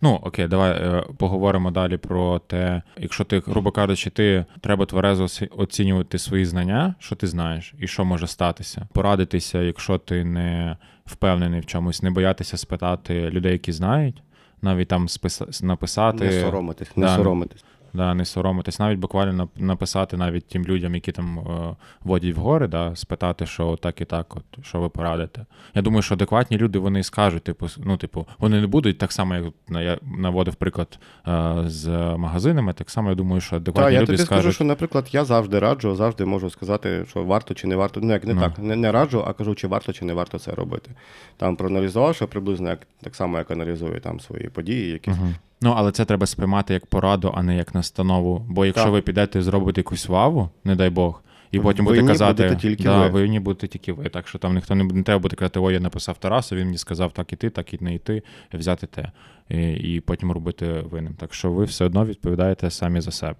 [0.02, 5.46] Ну окей, давай е, поговоримо далі про те, якщо ти, грубо кажучи, ти треба тверезо
[5.56, 11.60] оцінювати свої знання, що ти знаєш, і що може статися, порадитися, якщо ти не впевнений
[11.60, 14.22] в чомусь, не боятися спитати людей, які знають,
[14.62, 15.62] навіть там спис...
[15.62, 16.24] написати.
[16.24, 17.64] Не соромитись, не да, соромитись
[17.94, 22.68] да, не соромитись, навіть буквально написати навіть тим людям, які там е, водять в гори,
[22.68, 25.46] да, спитати, що так і так, от що ви порадите.
[25.74, 29.34] Я думаю, що адекватні люди вони скажуть, типу, ну, типу, вони не будуть так само,
[29.34, 32.72] як я наводив приклад е, з магазинами.
[32.72, 34.42] Так само я думаю, що адекватні так, люди я тобі скажуть...
[34.42, 38.00] скажу, що, наприклад, я завжди раджу, завжди можу сказати, що варто чи не варто.
[38.00, 38.40] Ну, як не ну.
[38.40, 40.90] так, не, не раджу, а кажу, чи варто, чи не варто це робити.
[41.36, 45.14] Там проаналізував, що приблизно як так само, як аналізую там свої події, якісь.
[45.14, 45.34] Угу.
[45.62, 48.46] Ну, але це треба сприймати як пораду, а не як настанову.
[48.48, 48.92] Бо якщо так.
[48.92, 53.02] ви підете і зробите якусь ваву, не дай Бог, і потім буде казати, тільки да,
[53.02, 53.08] ви.
[53.08, 54.08] винні будете тільки ви.
[54.08, 56.78] Так що там ніхто не, не треба буде казати, ой, я написав Тарасу, він мені
[56.78, 59.12] сказав так і ти, так і не йти, взяти те,
[59.48, 61.14] і, і потім робити винним.
[61.14, 63.38] Так що ви все одно відповідаєте самі за себе.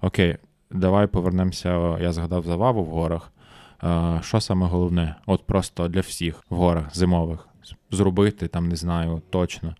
[0.00, 0.36] Окей,
[0.70, 1.98] давай повернемося.
[2.00, 3.32] Я згадав за ваву в горах.
[4.22, 5.14] Що саме головне?
[5.26, 7.48] От просто для всіх в горах зимових
[7.90, 9.74] зробити, там не знаю, точно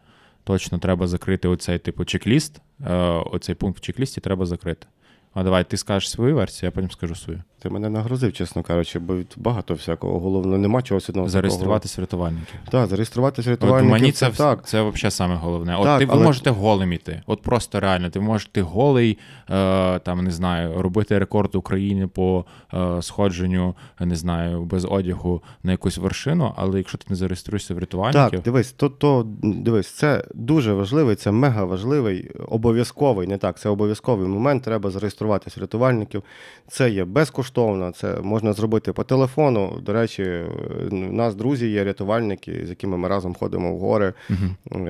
[0.46, 2.60] точно треба закрити оцей типу чек-ліст.
[2.86, 2.94] Е,
[3.32, 4.86] оцей пункт в чек-лісті треба закрити.
[5.34, 7.42] А давай ти скажеш свою версію, я потім скажу свою.
[7.66, 11.28] Ти мене нагрузив, чесно кажучи, бо багато всякого головного нема чогось одного.
[11.28, 12.54] Зареєструватись рятувальників.
[12.70, 13.90] Так, зареєструватись рятувальників.
[13.90, 14.66] Мені це це, так.
[14.66, 15.76] це взагалі саме головне.
[15.76, 16.18] От так, ти але...
[16.18, 17.22] ви можете голим іти.
[17.26, 19.18] От просто реально, ти можеш ти голий,
[19.50, 22.44] е, там не знаю, робити рекорд України по
[22.74, 27.78] е, сходженню, не знаю, без одягу на якусь вершину, але якщо ти не зареєструєшся в
[27.78, 28.30] рятувальників.
[28.30, 33.68] Так, дивись, то то дивись, це дуже важливий, це мега важливий, обов'язковий, не так, це
[33.68, 34.62] обов'язковий момент.
[34.62, 36.22] Треба зареєструватись рятувальників.
[36.68, 37.90] Це є безкоштовно безкоштовно.
[37.90, 39.80] Це можна зробити по телефону.
[39.82, 40.42] До речі,
[40.90, 44.86] у нас друзі є рятувальники, з якими ми разом ходимо в гори угу.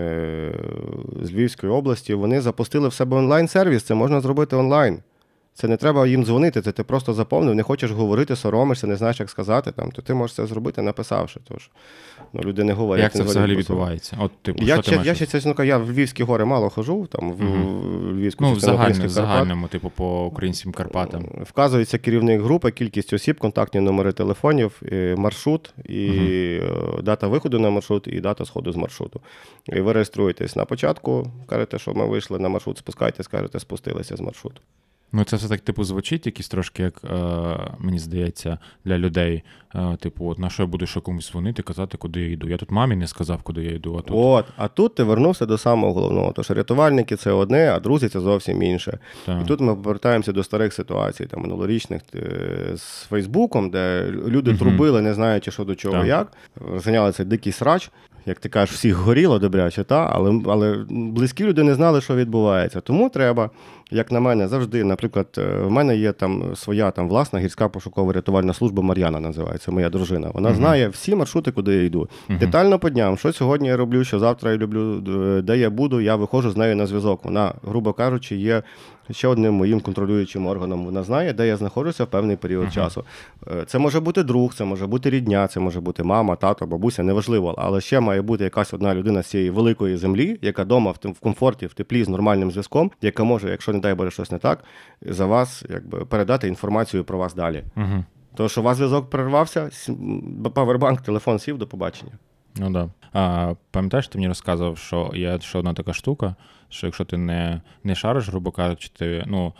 [1.23, 2.15] з Львівської області.
[2.15, 3.83] Вони запустили в себе онлайн-сервіс.
[3.83, 4.99] Це можна зробити онлайн.
[5.55, 9.21] Це не треба їм дзвонити, це ти просто заповнив, не хочеш говорити, соромишся, не знаєш,
[9.21, 11.41] як сказати, там, то ти можеш це зробити, написавши.
[11.49, 11.71] Тож,
[12.37, 13.03] ну, люди не говорять.
[13.03, 14.17] Як це взагалі відбувається?
[14.21, 17.33] От, типу, Я що ти я ще чесно я в Львівські гори мало хожу, там,
[17.33, 18.13] в угу.
[18.13, 21.25] Львівську Ну, в загальному, загальному, типу, по українським Карпатам.
[21.43, 24.83] Вказується керівник групи, кількість осіб, контактні номери телефонів,
[25.17, 26.11] маршрут, і
[26.61, 27.03] угу.
[27.03, 29.21] дата виходу на маршрут, і дата сходу з маршруту.
[29.67, 34.21] І ви реєструєтесь на початку, кажете, що ми вийшли на маршрут, спускайтесь, кажете, спустилися з
[34.21, 34.61] маршруту.
[35.13, 37.19] Ну, це все так, типу, звучить якісь трошки, як е,
[37.79, 39.43] мені здається, для людей.
[39.75, 42.49] Е, типу, от на що я буду ще комусь дзвонити, казати, куди я йду.
[42.49, 43.97] Я тут мамі не сказав, куди я йду.
[43.97, 46.33] А тут От, а тут ти вернувся до самого головного.
[46.33, 48.99] Тож рятувальники це одне, а друзі це зовсім інше.
[49.27, 49.43] Так.
[49.43, 54.59] І тут ми повертаємося до старих ситуацій, там минулорічних е, з Фейсбуком, де люди угу.
[54.59, 56.07] трубили, не знаючи, що до чого, так.
[56.07, 56.33] як.
[57.15, 57.91] Цей дикий срач.
[58.27, 60.11] Як ти кажеш, всіх горіло добряче, та?
[60.13, 62.81] але але близькі люди не знали, що відбувається.
[62.81, 63.51] Тому треба
[63.91, 68.13] як на мене, завжди, наприклад, е, в мене є там своя там власна гірська пошукова
[68.13, 70.31] рятувальна служба Мар'яна називається, моя дружина.
[70.35, 70.55] Вона uh-huh.
[70.55, 72.09] знає всі маршрути, куди я йду.
[72.29, 72.39] Uh-huh.
[72.39, 75.01] Детально по дням, що сьогодні я роблю, що завтра я люблю,
[75.43, 77.25] де я буду, я виходжу з нею на зв'язок.
[77.25, 78.63] Вона, грубо кажучи, є
[79.11, 80.85] ще одним моїм контролюючим органом.
[80.85, 82.75] Вона знає, де я знаходжуся в певний період uh-huh.
[82.75, 83.05] часу.
[83.51, 87.03] Е, це може бути друг, це може бути рідня, це може бути мама, тато, бабуся,
[87.03, 87.55] неважливо.
[87.59, 91.67] Але ще має бути якась одна людина з цієї великої землі, яка вдома в комфорті,
[91.67, 94.65] в теплі з нормальним зв'язком, яка може, якщо не дай Боже щось не так,
[95.03, 97.65] за вас якби передати інформацію про вас далі.
[97.77, 98.05] Угу.
[98.35, 99.71] Тому що у вас зв'язок перервався,
[100.55, 102.13] павербанк, телефон сів до побачення.
[102.59, 102.89] Ну да.
[103.13, 106.35] А пам'ятаєш, ти мені розказував, що є ще одна така штука,
[106.69, 109.53] що якщо ти не не шариш, грубо кажучи, ти ну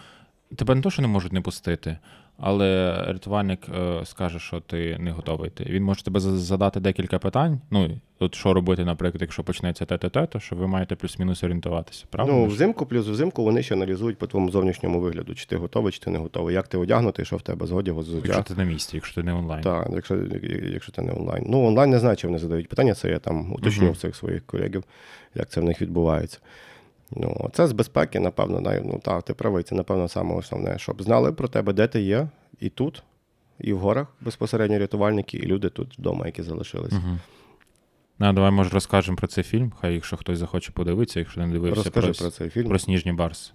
[0.57, 1.99] тебе не то, що не можуть не пустити,
[2.39, 5.51] але рятувальник е, скаже, що ти не готовий.
[5.51, 5.65] Ти.
[5.65, 7.61] Він може тебе задати декілька питань.
[7.71, 12.05] Ну, от що робити, наприклад, якщо почнеться те-те-те, то що ви маєте плюс-мінус орієнтуватися.
[12.11, 12.33] правда?
[12.33, 16.01] Ну, взимку, плюс взимку вони ще аналізують по твоєму зовнішньому вигляду, чи ти готовий, чи
[16.01, 16.55] ти не готовий.
[16.55, 19.23] Як ти одягнутий, що в тебе з одягу, з Якщо ти на місці, якщо ти
[19.23, 19.63] не онлайн.
[19.63, 20.17] Так, якщо
[20.73, 21.45] якщо ти не онлайн.
[21.49, 23.97] Ну, онлайн не знаю, чи вони задають питання, це я там уточню uh-huh.
[23.97, 24.85] цих своїх колегів,
[25.35, 26.39] як це в них відбувається.
[27.11, 31.33] Ну, Це з безпеки, напевно, ну так, ти правий, це, напевно, саме основне, щоб знали
[31.33, 32.29] про тебе, де ти є,
[32.61, 33.03] і тут,
[33.61, 36.97] і в горах безпосередньо рятувальники, і люди тут вдома, які залишилися.
[36.97, 37.19] Угу.
[38.19, 39.73] Ну, давай, може, розкажемо про цей фільм.
[39.81, 42.69] Хай якщо хтось захоче подивитися, якщо не дивився Розкажи про, про цей фільм.
[42.69, 43.53] Про Сніжні Барс.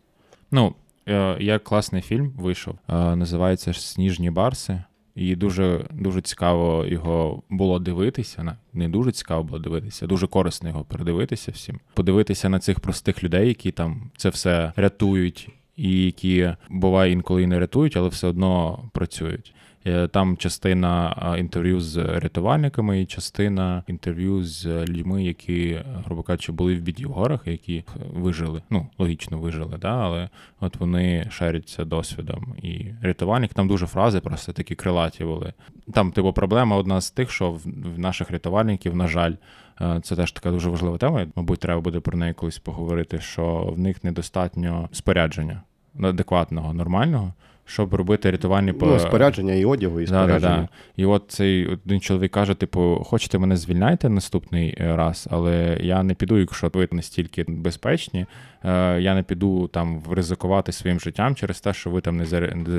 [0.52, 0.76] Ну,
[1.08, 4.84] е, є класний фільм вийшов, е, називається Сніжні Барси.
[5.16, 8.58] І дуже дуже цікаво його було дивитися.
[8.74, 11.80] Не дуже цікаво було дивитися, дуже корисно його передивитися всім.
[11.94, 17.48] Подивитися на цих простих людей, які там це все рятують, і які буває інколи і
[17.48, 19.54] не рятують, але все одно працюють.
[19.86, 26.76] Е, там частина інтерв'ю з рятувальниками, і частина інтерв'ю з людьми, які, грубо кажучи, були
[26.76, 28.62] в біді в горах, які вижили.
[28.70, 30.30] Ну, логічно вижили, да, але
[30.60, 32.56] от вони шаряться досвідом.
[32.64, 35.54] І рятувальник там дуже фрази, просто такі крилаті були.
[35.94, 37.52] Там, типу, проблема одна з тих, що
[37.96, 39.34] в наших рятувальників, на жаль,
[39.82, 41.28] е, це теж така дуже важлива тема.
[41.36, 45.62] Мабуть, треба буде про неї колись поговорити, що в них недостатньо спорядження
[46.00, 47.34] адекватного, нормального
[47.72, 50.40] щоб робити рятувальні Ну, спорядження і одягу, і спорядження.
[50.40, 50.68] Да, да, да.
[50.96, 56.04] І от цей один чоловік каже: типу, хочете мене звільняйте наступний е, раз, але я
[56.04, 58.26] не піду, якщо ви настільки безпечні.
[58.64, 62.18] Е, я не піду там ризикувати своїм життям через те, що ви там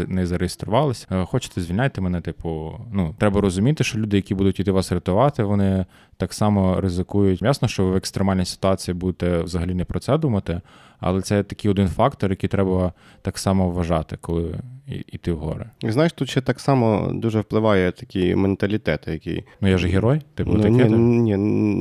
[0.08, 1.06] не зареєструвалися.
[1.10, 5.42] Е, хочете звільняйте мене, типу, ну треба розуміти, що люди, які будуть іти вас рятувати,
[5.42, 5.86] вони
[6.16, 7.42] так само ризикують.
[7.42, 10.60] Ясно, що ви в екстремальній ситуації будете взагалі не про це думати,
[11.02, 12.92] але це такий один фактор, який треба
[13.22, 14.54] так само вважати, коли
[14.86, 15.66] йти в гори.
[15.82, 19.44] Знаєш, тут ще так само дуже впливає такий менталітет, який.
[19.60, 20.20] Ну я ж герой?
[20.34, 21.36] Типу, ну, таке, ні, ні,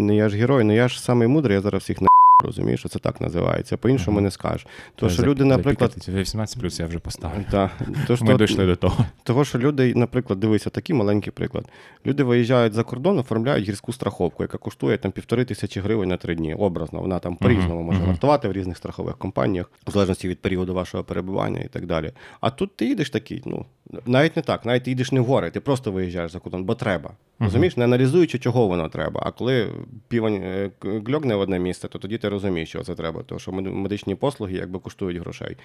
[0.05, 2.07] не я ж герой, ну я ж самий мудрий, я зараз всіх не
[2.43, 3.77] розумієш, що це так називається.
[3.77, 4.23] По-іншому uh-huh.
[4.23, 4.67] не скажеш.
[4.95, 5.95] То, що люди, наприклад...
[6.07, 7.45] 18 плюс я вже поставив.
[7.51, 7.71] Так.
[8.07, 8.25] То, що...
[8.25, 9.05] Ми дійшли до того.
[9.23, 11.65] Того, що люди, наприклад, дивися, такий маленький приклад.
[12.05, 16.35] Люди виїжджають за кордон, оформляють гірську страховку, яка коштує там півтори тисячі гривень на три
[16.35, 16.53] дні.
[16.53, 17.85] Образно, вона там по-різному uh-huh.
[17.85, 18.07] може uh-huh.
[18.07, 22.11] вартувати в різних страхових компаніях, в залежності від періоду вашого перебування і так далі.
[22.41, 23.65] А тут ти їдеш такий, ну.
[24.05, 26.75] Навіть не так, навіть ти їдеш не в гори, ти просто виїжджаєш за кордон, бо
[26.75, 27.09] треба.
[27.09, 27.43] Uh-huh.
[27.45, 29.21] Розумієш, не аналізуючи, чого воно треба.
[29.25, 29.69] А коли
[30.07, 33.51] півень е, гльогне в одне місце, то тоді ти розумієш, що це треба, тому що
[33.51, 35.57] медичні послуги якби коштують грошей.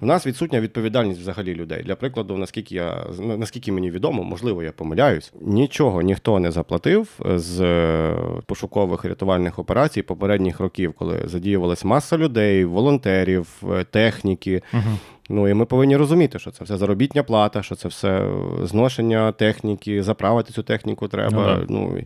[0.00, 1.82] У нас відсутня відповідальність взагалі людей.
[1.82, 7.60] Для прикладу, наскільки я наскільки мені відомо, можливо, я помиляюсь, нічого ніхто не заплатив з
[7.60, 8.16] е,
[8.46, 14.62] пошукових рятувальних операцій попередніх років, коли задіювалась маса людей, волонтерів, е, техніки.
[14.74, 14.96] Uh-huh.
[15.28, 18.30] Ну і ми повинні розуміти, що це все заробітня плата, що це все
[18.62, 21.60] зношення техніки, заправити цю техніку треба.
[21.68, 22.02] Ну, ну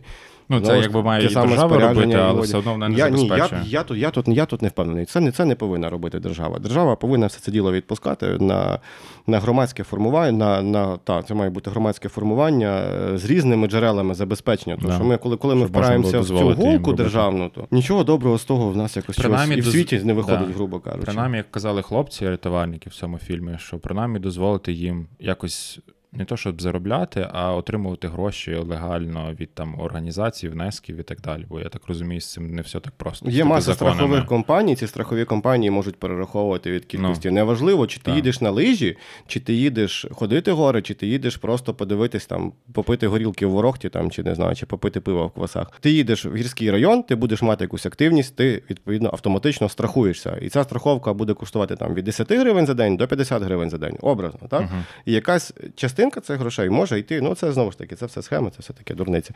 [0.49, 3.49] Ну, це якби має і держава робити, але все одно вона не я, ні, я,
[3.65, 5.05] я, тут я, тут, я тут не впевнений.
[5.05, 6.59] Це не це не повинна робити держава.
[6.59, 8.79] Держава повинна все це діло відпускати на
[9.27, 10.31] на громадське формування.
[10.31, 12.83] На, на, та, Це має бути громадське формування
[13.13, 14.75] е, з різними джерелами забезпечення.
[14.75, 14.95] Тому да.
[14.95, 18.69] що ми, коли коли ми впираємося в цю голку державну, то нічого доброго з того
[18.69, 20.53] в нас якось щось і в світі не виходить, да.
[20.53, 21.05] грубо кажучи.
[21.05, 25.79] Принаймні, як казали хлопці, рятувальники в цьому фільмі, що принаймні дозволити їм якось
[26.15, 31.45] не то, щоб заробляти, а отримувати гроші легально від там організацій, внесків і так далі.
[31.49, 33.29] Бо я так розумію, з цим не все так просто.
[33.29, 33.95] Є маса законами.
[33.95, 34.75] страхових компаній.
[34.75, 37.27] Ці страхові компанії можуть перераховувати від кількості.
[37.27, 38.15] Ну, Неважливо, чи ти так.
[38.15, 38.97] їдеш на лижі,
[39.27, 43.89] чи ти їдеш ходити гори, чи ти їдеш просто подивитись там, попити горілки в ворогті,
[43.89, 45.71] там чи не знаю, чи попити пиво в квасах.
[45.79, 50.37] Ти їдеш в гірський район, ти будеш мати якусь активність, ти відповідно автоматично страхуєшся.
[50.41, 53.77] І ця страховка буде коштувати там від 10 гривень за день до 50 гривень за
[53.77, 53.97] день.
[54.01, 54.61] Образно, так?
[54.61, 57.21] uh І якась частина частинка цих грошей може йти.
[57.21, 59.33] Ну це знову ж таки, це все схема, це все таке дурниця.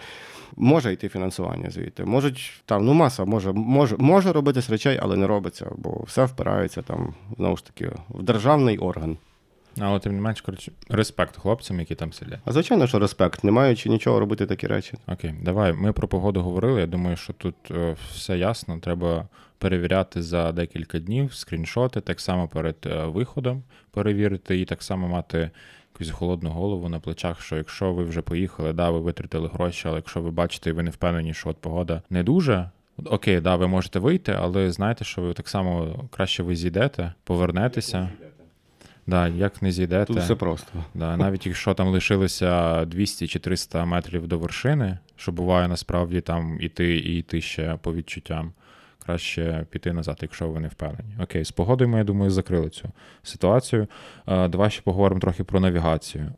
[0.56, 2.06] Може йти фінансування звідти.
[2.06, 6.82] Можуть там, ну маса може може, може робитись речей, але не робиться, бо все впирається
[6.82, 9.18] там знову ж таки в державний орган.
[9.80, 12.40] Але тим не менш, коротше, респект хлопцям, які там сидять.
[12.46, 14.94] А звичайно, що респект, не маючи нічого робити такі речі.
[15.08, 15.74] Окей, давай.
[15.74, 16.82] Ми про погоду говорили.
[16.82, 18.80] Я думаю, що тут е, все ясно.
[18.80, 25.08] Треба перевіряти за декілька днів скріншоти, так само перед е, виходом перевірити, і так само
[25.08, 25.52] мати
[26.00, 29.96] якусь холодну голову на плечах, що якщо ви вже поїхали, да, ви витратили гроші, але
[29.96, 32.70] якщо ви бачите і ви не впевнені, що от погода не дуже.
[33.06, 38.10] Окей, да, ви можете вийти, але знаєте, що ви так само краще ви зійдете, повернетеся.
[39.08, 40.06] Да, Як не зійдете.
[40.06, 40.84] Тут все просто.
[40.94, 46.58] Да, Навіть якщо там лишилося 200 чи 300 метрів до вершини, що буває насправді там
[46.62, 48.52] іти і йти ще по відчуттям
[49.10, 51.18] краще піти назад, якщо ви не впевнені.
[51.24, 52.92] Окей, з погодою ми, я думаю, закрили цю
[53.24, 53.88] ситуацію.
[54.28, 56.32] Давай ще поговоримо трохи про навігацію.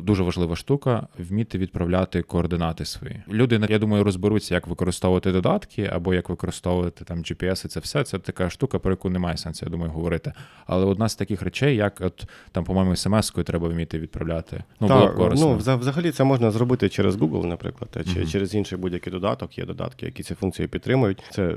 [0.00, 3.22] Дуже важлива штука вміти відправляти координати свої.
[3.28, 8.04] Люди, я думаю, розберуться, як використовувати додатки або як використовувати там GPS і це все.
[8.04, 10.32] Це така штука, про яку немає сенсу, я думаю, говорити.
[10.66, 14.64] Але одна з таких речей, як от там, по-моєму, смс-кою треба вміти відправляти.
[14.80, 15.46] Ну, було б корисно.
[15.46, 18.30] Ну, взагалі це можна зробити через Google, наприклад, чи uh-huh.
[18.30, 19.58] через інший будь-який додаток.
[19.58, 21.22] Є додатки, які ці функції підтримують.
[21.30, 21.54] Це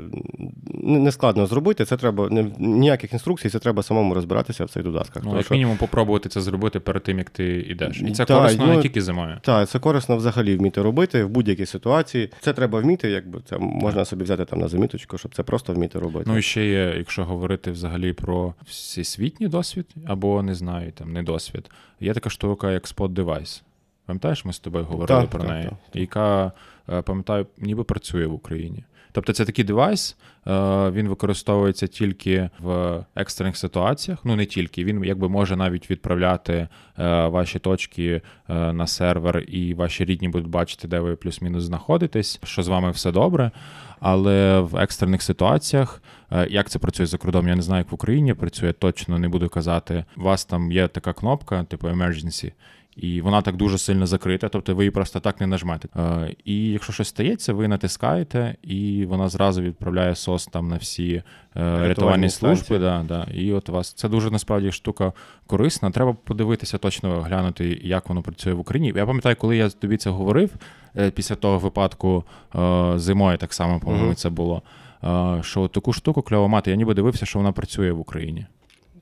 [0.83, 1.85] не складно зробити.
[1.85, 5.23] Це треба не ніяких інструкцій, це треба самому розбиратися в цих додатках.
[5.23, 5.53] Ну, як що...
[5.53, 8.01] мінімум, попробувати це зробити перед тим, як ти йдеш.
[8.01, 9.37] І це Та, корисно ну, не тільки зимою.
[9.41, 12.31] Так, це корисно взагалі вміти робити в будь-якій ситуації.
[12.41, 15.99] Це треба вміти, якби це можна собі взяти там на заміточку, щоб це просто вміти
[15.99, 16.25] робити.
[16.27, 21.23] Ну і ще є, якщо говорити взагалі про всесвітній досвід, або не знаю, там не
[21.23, 21.69] досвід.
[21.99, 23.63] Є така штука, як спот девайс.
[24.07, 25.77] Пам'ятаєш, ми з тобою говорили Так, про так, неї, так.
[25.93, 26.51] яка,
[27.05, 28.83] пам'ятаю, ніби працює в Україні.
[29.11, 30.17] Тобто це такий девайс,
[30.47, 30.51] е,
[30.91, 34.19] він використовується тільки в екстрених ситуаціях.
[34.23, 36.67] Ну не тільки, він якби може навіть відправляти е,
[37.27, 42.63] ваші точки е, на сервер, і ваші рідні будуть бачити, де ви плюс-мінус знаходитесь, що
[42.63, 43.51] з вами все добре.
[43.99, 47.95] Але в екстрених ситуаціях, е, як це працює за кордоном, я не знаю, як в
[47.95, 50.05] Україні працює, точно не буду казати.
[50.17, 52.51] У вас там є така кнопка, типу emergency,
[52.97, 55.87] і вона так дуже сильно закрита, тобто ви її просто так не нажмете.
[55.99, 61.13] Е, І якщо щось стається, ви натискаєте, і вона зразу відправляє сос там на всі
[61.13, 61.23] е,
[61.87, 62.79] рятувальні служби.
[62.79, 63.27] Да, да.
[63.33, 65.13] І от у вас це дуже насправді штука
[65.47, 65.91] корисна.
[65.91, 68.93] Треба подивитися, точно глянути, як воно працює в Україні.
[68.95, 70.49] Я пам'ятаю, коли я тобі це говорив
[70.97, 72.23] е, після того випадку
[72.55, 74.15] е, зимою, так само, по-моєму, Мгм.
[74.15, 74.61] це було.
[75.03, 78.45] е, Що таку штуку кльово мати, я ніби дивився, що вона працює в Україні.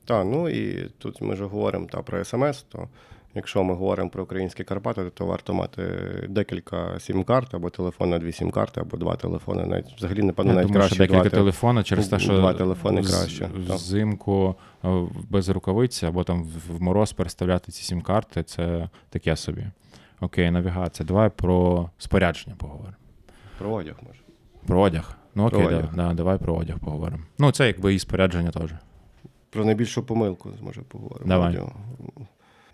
[0.04, 2.88] Так, ну і тут ми вже говоримо та, про смс, то
[3.36, 5.82] якщо ми говоримо про українські Карпати, то варто мати
[6.28, 9.66] декілька сім-карт, або телефон на дві сім-карти, або два телефони.
[9.66, 13.00] Навіть взагалі, напевно, Я навіть краще декілька два те- телефонів через те, що два телефони
[13.00, 19.36] вз- краще, взимку е, без рукавиці або там в- мороз переставляти ці сім-карти, це таке
[19.36, 19.66] собі.
[20.20, 21.06] Окей, навігація.
[21.06, 22.94] Давай про спорядження поговоримо.
[23.58, 24.20] про одяг може.
[24.66, 25.16] Про одяг.
[25.34, 25.94] Ну Про окей, да, одяг.
[25.94, 27.22] да, давай про одяг поговоримо.
[27.38, 28.70] Ну, це якби і спорядження теж.
[29.50, 31.28] Про найбільшу помилку може поговоримо.
[31.28, 31.58] Давай.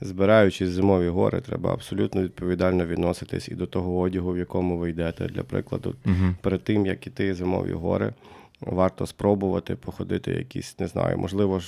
[0.05, 5.27] Збираючись зимові гори, треба абсолютно відповідально відноситись і до того одягу, в якому ви йдете.
[5.27, 6.35] Для прикладу, Угу.
[6.41, 8.13] перед тим як іти зимові гори,
[8.61, 11.61] варто спробувати походити якісь, не знаю, можливо,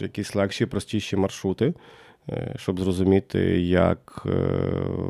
[0.00, 1.74] якісь легші, простіші маршрути,
[2.56, 4.30] щоб зрозуміти, як е,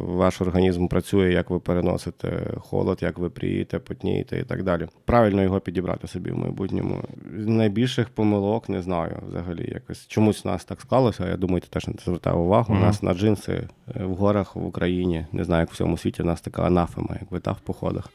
[0.04, 4.86] ваш організм працює, як ви переносите холод, як ви прієте, потнієте і так далі.
[5.04, 7.02] Правильно його підібрати собі в майбутньому.
[7.32, 9.70] Найбільших помилок не знаю взагалі.
[9.74, 11.28] Якось чомусь у нас так склалося.
[11.28, 12.74] Я думаю, ти теж на це звертав увагу.
[12.74, 16.22] У нас на джинси е, в горах в Україні, не знаю, як в всьому світі,
[16.22, 18.10] у нас така анафема, якби та в походах.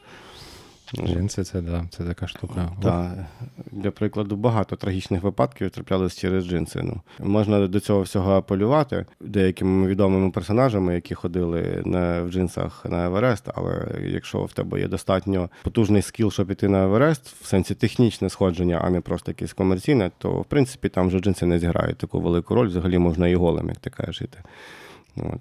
[0.94, 2.70] Джинси це, да, це така штука.
[2.82, 3.26] Та,
[3.72, 6.82] для прикладу, багато трагічних випадків траплялись через джинси.
[6.82, 13.06] Ну, можна до цього всього апелювати деякими відомими персонажами, які ходили на, в джинсах на
[13.06, 17.74] Еверест, але якщо в тебе є достатньо потужний скіл, щоб піти на Еверест, в сенсі
[17.74, 21.98] технічне сходження, а не просто якесь комерційне, то в принципі там вже джинси не зіграють
[21.98, 22.68] таку велику роль.
[22.68, 24.38] Взагалі можна і голим, як ти кажеш, іти.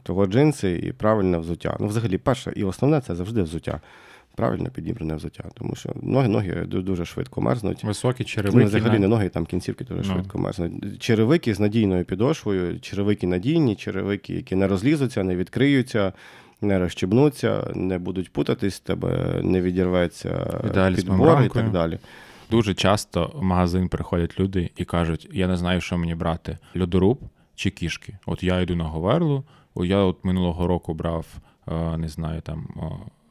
[0.03, 1.77] Того джинси і правильне взуття.
[1.79, 3.81] Ну, взагалі, перше і основне це завжди взуття.
[4.37, 7.83] Правильно підібране взуття, тому що ноги, ноги дуже швидко мерзнуть.
[7.83, 8.65] Високі Ну, черевики.
[8.65, 10.13] взагалі не ноги, там кінцівки дуже Ну.
[10.13, 10.99] швидко мерзнуть.
[10.99, 16.13] Черевики з надійною підошвою, черевики надійні, черевики, які не розлізуться, не відкриються,
[16.61, 21.99] не розчебнуться, не будуть путатись, тебе не відірветься Ідеалі підбор і так далі.
[22.51, 27.19] Дуже часто в магазин приходять люди і кажуть: я не знаю, що мені брати: льодоруб
[27.55, 28.17] чи кішки.
[28.25, 29.43] От я йду на Говерлу,
[29.75, 31.25] я от минулого року брав,
[31.67, 32.67] е, не знаю, там.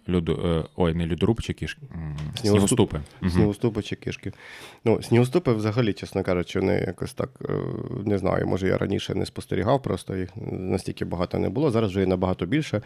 [0.09, 1.07] О, е, ой, не
[1.53, 1.83] кішки.
[1.95, 3.01] м, Снігоступи.
[3.31, 4.33] Снігоступи чи кишки.
[4.85, 7.53] Ну, снігоступи, взагалі, чесно кажучи, вони якось так е,
[8.05, 8.47] не знаю.
[8.47, 11.71] Може, я раніше не спостерігав, просто їх настільки багато не було.
[11.71, 12.83] Зараз вже є набагато більше.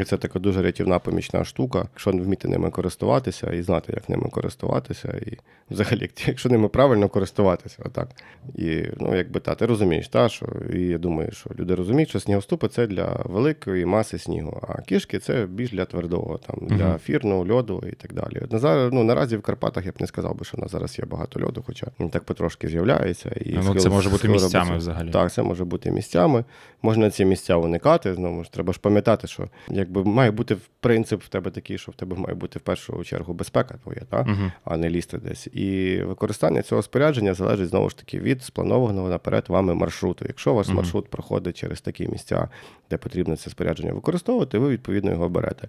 [0.00, 1.78] І це така дуже рятівна помічна штука.
[1.78, 5.38] Якщо вміти ними користуватися і знати, як ними користуватися, і
[5.70, 8.08] взагалі, якщо ними правильно користуватися, отак.
[8.54, 12.20] І ну, якби та, ти розумієш, та, що і я думаю, що люди розуміють, що
[12.20, 17.52] снігоступи це для великої маси снігу, а кішки це більш для твердого, там, для фірну,
[17.54, 18.42] льоду і так далі.
[18.50, 21.04] На зараз, ну, наразі в Карпатах я б не сказав би, що на зараз є
[21.04, 23.28] багато льоду, хоча він так потрошки з'являється.
[23.28, 24.76] І Ну, схил- це може бути місцями робиться.
[24.90, 25.10] взагалі.
[25.10, 26.44] Так, це може бути місцями.
[26.82, 28.14] Можна ці місця уникати.
[28.14, 31.94] Знову ж треба ж пам'ятати, що якби має бути принцип в тебе такий, що в
[31.94, 34.22] тебе має бути в першу чергу безпека твоя, та?
[34.22, 34.52] Мгм.
[34.64, 35.46] а не лізти десь.
[35.46, 40.24] І використання цього спорядження залежить знову ж таки від спланованого наперед вами маршруту.
[40.28, 40.76] Якщо ваш Мгм.
[40.76, 42.48] маршрут проходить через такі місця,
[42.90, 45.68] де потрібно це спорядження використовувати, ви відповідно його берете.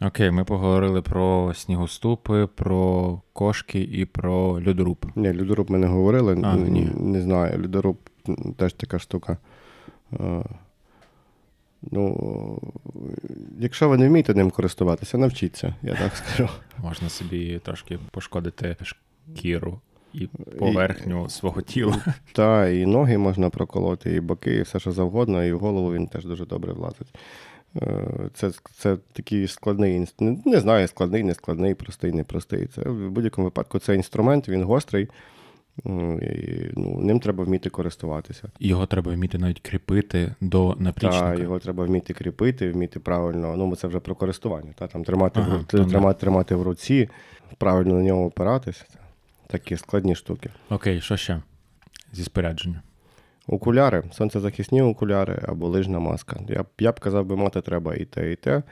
[0.00, 5.06] Окей, ми поговорили про снігоступи, про кошки і про льодоруб.
[5.16, 6.40] Ні, людоруб ми не говорили.
[6.42, 6.88] А, Н- ні.
[6.96, 7.96] Не знаю, людоруб
[8.56, 9.38] теж така штука.
[10.12, 10.44] Е,
[11.90, 12.58] Ну,
[13.58, 16.48] якщо ви не вмієте ним користуватися, навчіться, я так скажу.
[16.82, 19.80] Можна собі трошки пошкодити шкіру
[20.12, 20.26] і
[20.58, 22.04] поверхню свого тіла.
[22.32, 26.06] Та і ноги можна проколоти, і боки, і все що завгодно, і в голову він
[26.06, 27.14] теж дуже добре влазить.
[27.82, 32.66] Е, це це такий складний не знаю, складний, не складний, простий, не простий.
[32.66, 35.08] Це в будь-якому випадку це інструмент, він гострий.
[35.84, 38.50] І, ну, Ним треба вміти користуватися.
[38.60, 41.30] Його треба вміти навіть кріпити до наплічника.
[41.30, 43.56] Так, його треба вміти кріпити, вміти правильно.
[43.56, 44.72] Ну, це вже про користування.
[44.74, 47.08] Та, там Тримати ага, в, тримати, тримати в руці,
[47.58, 48.84] правильно на нього опиратися.
[49.46, 50.50] Такі складні штуки.
[50.70, 51.42] Окей, що ще
[52.12, 52.82] зі спорядження?
[53.48, 56.40] Окуляри, сонцезахисні окуляри або лижна маска.
[56.48, 58.62] Я я б казав би, мати треба і те, і те.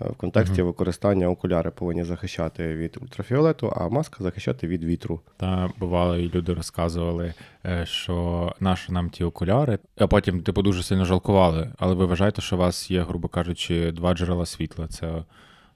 [0.00, 0.66] Е, в контексті uh-huh.
[0.66, 5.20] використання окуляри повинні захищати від ультрафіолету, а маска захищати від вітру.
[5.36, 7.34] Та бувало, і люди розказували,
[7.66, 11.72] е, що наші нам ті окуляри, а потім типу дуже сильно жалкували.
[11.78, 15.24] Але ви вважаєте, що у вас є, грубо кажучи, два джерела світла: це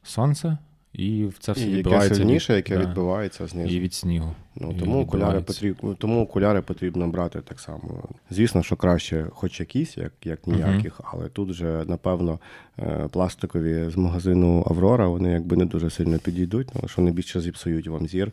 [0.03, 0.59] сонце.
[0.95, 2.83] І це все і яке сильніше, яке да.
[2.83, 3.75] відбивається знизу.
[3.75, 4.35] І від снігу.
[4.57, 8.09] Ну, і Тому окуляри потрібно тому окуляри потрібно брати так само.
[8.31, 11.11] Звісно, що краще, хоч якісь, як як ніяких, uh-huh.
[11.13, 12.39] але тут вже, напевно,
[12.79, 17.41] е, пластикові з магазину Аврора вони якби не дуже сильно підійдуть, тому що вони більше
[17.41, 18.33] зіпсують вам зір.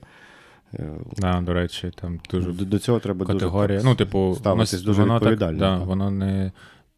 [0.73, 3.77] Е, да, До речі, там дуже до, до цього треба категорія.
[3.77, 5.59] Дуже, ну, типу, ставитись дуже воно відповідально.
[5.59, 6.51] Так, да, Воно не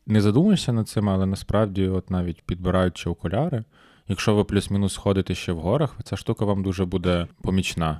[0.07, 3.63] не задумуєшся над цим, але насправді, от навіть підбираючи окуляри.
[4.07, 7.99] Якщо ви плюс-мінус ходите ще в горах, ця штука вам дуже буде помічна.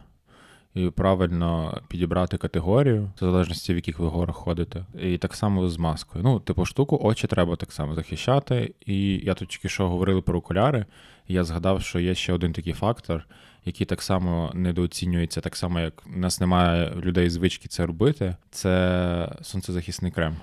[0.74, 4.86] І правильно підібрати категорію, в залежності в яких ви горах ходите.
[5.00, 6.24] І так само з маскою.
[6.24, 8.74] Ну, типу, штуку, очі треба так само захищати.
[8.86, 10.86] І я тут тільки що говорили про окуляри,
[11.28, 13.28] і я згадав, що є ще один такий фактор,
[13.66, 18.36] який так само недооцінюється, так само, як у нас немає людей звички це робити.
[18.52, 20.36] Це сонцезахисний крем.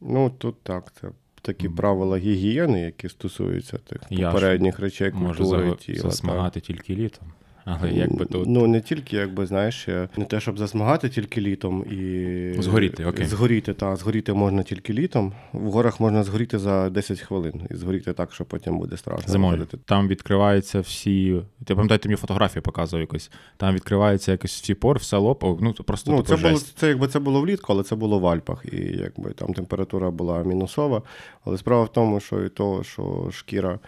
[0.00, 1.08] Ну, тут так, це
[1.44, 6.00] такі правила гігієни, які стосуються тих попередніх речей культури можу тіла.
[6.00, 7.32] засмагати тільки літом.
[7.64, 8.46] Але якби тут...
[8.46, 12.62] Ну, не тільки, якби, знаєш, не те, щоб засмагати тільки літом і.
[12.62, 13.26] Згоріти, окей.
[13.26, 15.32] Згоріти, так, згоріти можна тільки літом.
[15.52, 17.66] В горах можна згоріти за 10 хвилин.
[17.70, 19.32] І згоріти так, що потім буде страшно.
[19.32, 19.66] Зимою.
[19.84, 21.42] Там відкриваються всі.
[21.64, 23.30] Ти пам'ятаєте, мені фотографію показував якось.
[23.56, 27.18] Там відкривається якось всі пор, все лоб, ну просто ну, це було це, якби це
[27.18, 28.64] було влітку, але це було в Альпах.
[28.72, 31.02] І якби там температура була мінусова.
[31.44, 33.78] Але справа в тому, що і того, що шкіра.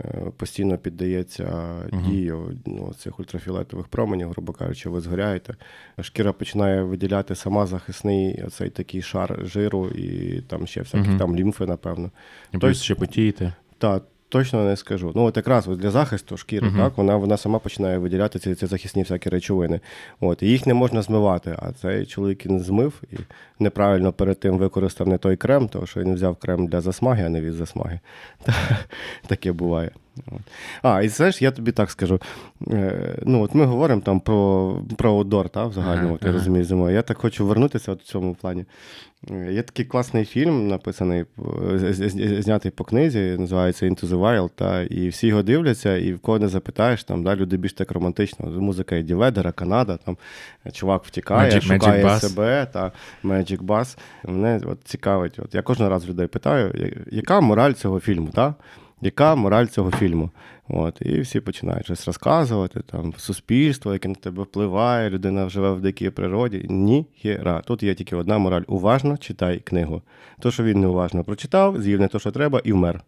[0.00, 5.54] Е, постійно піддається дію ну, цих ультрафіолетових променів, грубо кажучи, ви згоряєте.
[6.00, 11.18] Шкіра починає виділяти сама захисний цей такий шар жиру і там ще всяких uh-huh.
[11.18, 12.06] там лімфи, напевно.
[12.06, 13.52] І Тобто, ще потієте.
[13.78, 15.12] Так, Точно не скажу.
[15.14, 16.76] Ну, от якраз для захисту шкіри, uh-huh.
[16.76, 19.80] так, вона вона сама починає виділяти ці ці захисні всякі речовини.
[20.20, 21.56] От, І їх не можна змивати.
[21.58, 23.16] А цей чоловік він змив і
[23.58, 27.28] неправильно перед тим використав не той крем, тому що він взяв крем для засмаги, а
[27.28, 28.00] не від засмаги.
[29.26, 29.90] Таке буває.
[30.82, 32.20] А, і знаєш, я тобі так скажу.
[32.70, 36.66] Е, ну, от Ми говоримо там про про аудор, та, в загальному, ага, ти розумієш,
[36.66, 36.94] зимою.
[36.94, 38.64] Я так хочу вернутися от в цьому плані.
[39.30, 41.24] Е, є такий класний фільм, написаний,
[42.40, 46.38] знятий по книзі, називається Into the Wild, та, і всі його дивляться, і в кого
[46.38, 48.46] не запитаєш, там, да, люди більш так романтично.
[48.46, 50.16] Музика Еді Ведера, Канада, там
[50.72, 52.92] чувак втікає, Magic, шукає Magic себе, та
[53.24, 53.98] Magic Bass.
[54.24, 55.38] Мене от, цікавить.
[55.38, 58.28] От, Я кожен раз людей питаю, яка мораль цього фільму?
[58.28, 58.54] Та?
[59.02, 60.30] Яка мораль цього фільму.
[60.68, 65.80] От, І всі починають щось розказувати, там, суспільство, яке на тебе впливає, людина живе в
[65.80, 66.66] дикій природі.
[66.68, 67.62] Ні, хіра.
[67.66, 68.62] Тут є тільки одна мораль.
[68.66, 70.02] Уважно читай книгу.
[70.40, 73.02] То, що він неуважно прочитав, з'їв не то, що треба, і вмер.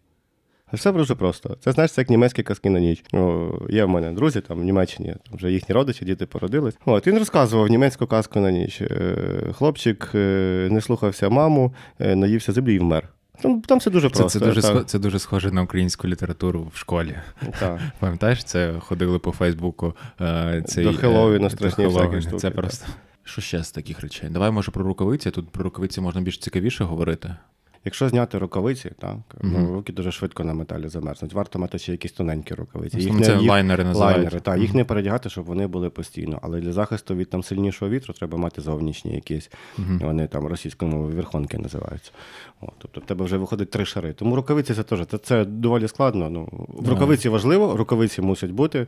[0.72, 1.56] Все дуже просто.
[1.60, 3.04] Це знаєш, це як німецькі казки на ніч.
[3.12, 6.78] О, Є в мене друзі там в Німеччині, там вже їхні родичі, діти породились.
[6.84, 8.80] От він розказував німецьку казку на ніч.
[8.80, 9.16] Е,
[9.52, 13.08] хлопчик е, не слухався маму, е, наївся землі і вмер.
[13.42, 14.28] Там там все дуже просто.
[14.28, 17.16] Це це, дуже схоже, це дуже схоже на українську літературу в школі.
[17.60, 17.80] Так.
[18.00, 19.96] Пам'ятаєш, це ходили по Фейсбуку.
[20.20, 22.36] Е, цей, До Хеллоуіна страшні всякі штуки.
[22.36, 22.86] Це просто.
[23.24, 24.30] Що ще з таких речей?
[24.30, 25.30] Давай, може, про рукавиці.
[25.30, 27.34] Тут про рукавиці можна більш цікавіше говорити.
[27.84, 29.72] Якщо зняти рукавиці, так uh-huh.
[29.72, 31.32] руки дуже швидко на металі замерзнуть.
[31.32, 33.00] Варто мати ще якісь тоненькі рукавиці.
[33.00, 34.16] Їх це їх, лайнери називають.
[34.16, 34.58] Лайнери, так.
[34.58, 36.38] Їх не передягати, щоб вони були постійно.
[36.42, 39.50] Але для захисту від там сильнішого вітру треба мати зовнішні якісь.
[39.78, 40.04] Uh-huh.
[40.04, 42.10] Вони там російською мовою верхонки називаються.
[42.60, 44.12] О, тобто в тебе вже виходить три шари.
[44.12, 46.30] Тому рукавиці це теж це, це доволі складно.
[46.30, 48.86] Ну, В рукавиці важливо, рукавиці мусять бути.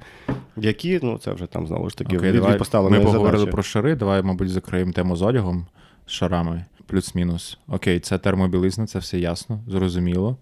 [0.57, 2.91] Які, ну це вже там знову ж таки okay, давай.
[2.91, 3.53] Ми поговорили задачі.
[3.53, 3.95] про шари.
[3.97, 5.67] Давай, мабуть, закриємо тему з одягом
[6.07, 7.59] з шарами плюс-мінус.
[7.69, 10.37] Окей, це термобілизна, це все ясно, зрозуміло.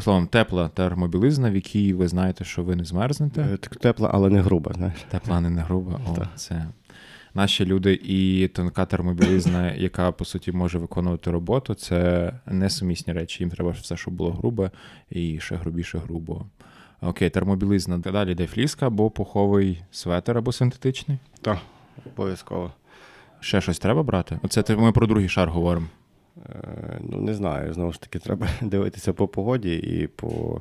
[0.00, 3.42] Словом, тепла термобілизна, в якій ви знаєте, що ви не змерзнете.
[3.42, 4.72] Е, тепла, але не груба.
[4.74, 4.98] знаєш.
[5.10, 6.00] Тепла, але не груба.
[6.06, 6.66] О, це
[7.34, 13.42] Наші люди і тонка термобілизна, яка по суті може виконувати роботу, це несумісні речі.
[13.42, 14.70] Їм треба все, щоб було грубе,
[15.10, 16.44] і ще грубіше грубо.
[17.00, 17.98] Окей, термобілизна.
[17.98, 21.18] Далі йде фліска або пуховий светер, або синтетичний.
[21.40, 21.58] Так,
[22.06, 22.72] обов'язково.
[23.40, 24.38] Ще щось треба брати?
[24.42, 25.86] Оце ми про другий шар говоримо.
[26.48, 27.72] Е, ну, не знаю.
[27.72, 30.60] Знову ж таки, треба дивитися по погоді і по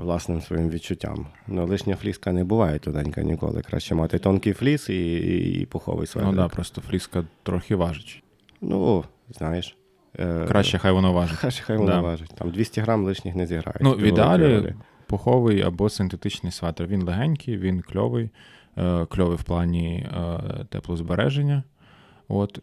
[0.00, 1.26] власним своїм відчуттям.
[1.46, 3.62] Ну, лишня фліска не буває тоненька ніколи.
[3.62, 6.08] Краще мати тонкий фліс і і, і пуховий.
[6.16, 8.22] Ну так, да, просто фліска трохи важить.
[8.60, 9.76] Ну, знаєш.
[10.18, 11.38] Е, краще хай воно важить.
[11.40, 12.00] Краще хай воно да.
[12.00, 12.30] важить.
[12.34, 13.80] Там 200 грам лишніх не зіграють.
[13.80, 14.74] Ну, в ідеалі
[15.06, 16.84] пуховий або синтетичний светр.
[16.84, 18.30] Він легенький, він кльовий, е,
[19.08, 20.06] кльовий в плані
[20.68, 21.62] теплозбереження.
[22.28, 22.60] От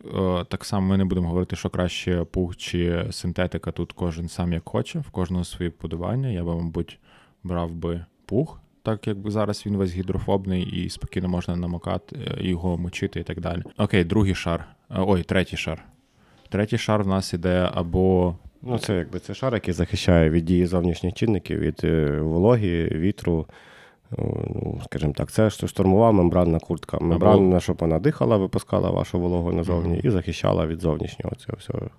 [0.50, 3.72] так само ми не будемо говорити, що краще пух чи синтетика.
[3.72, 6.30] Тут кожен сам як хоче, в кожного свої вподобання.
[6.30, 7.00] Я би, мабуть,
[7.44, 12.78] брав би пух, так якби зараз він весь гідрофобний і спокійно можна намокати, е, його
[12.78, 13.64] мочити і так далі.
[13.78, 14.66] Окей, другий шар.
[14.92, 15.84] Е, ой, третій шар.
[16.50, 18.36] Третій шар в нас іде або.
[18.62, 23.48] Ну, це якби це шар, який захищає від дії зовнішніх чинників, від е, вологі, вітру.
[24.18, 26.98] Ну, скажімо так, це штурмова мембранна куртка.
[27.02, 31.90] Мембранна, щоб вона дихала, випускала вашу вологу назовні і захищала від зовнішнього цього всього.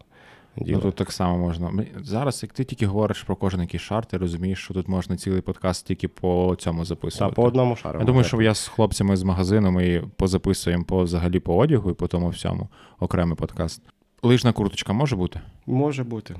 [0.57, 0.79] Діло.
[0.79, 1.73] Ну, Тут так само можна.
[2.03, 5.41] Зараз, як ти тільки говориш про кожен який шар, ти розумієш, що тут можна цілий
[5.41, 7.31] подкаст тільки по цьому записувати.
[7.31, 7.99] Так, по одному шару.
[7.99, 11.95] Я думаю, що я з хлопцями з магазину ми позаписуємо по взагалі по одягу і
[11.95, 12.69] по тому всьому
[13.01, 13.83] окремий подкаст.
[14.23, 15.41] Лижна курточка може бути?
[15.67, 16.37] Може бути.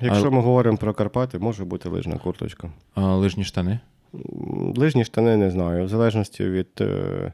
[0.00, 0.30] Якщо а...
[0.30, 2.70] ми говоримо про Карпати, може бути лижна курточка.
[2.94, 3.80] А Лижні штани?
[4.76, 5.84] Лижні штани не знаю.
[5.84, 6.68] В залежності від.
[6.80, 7.32] Е,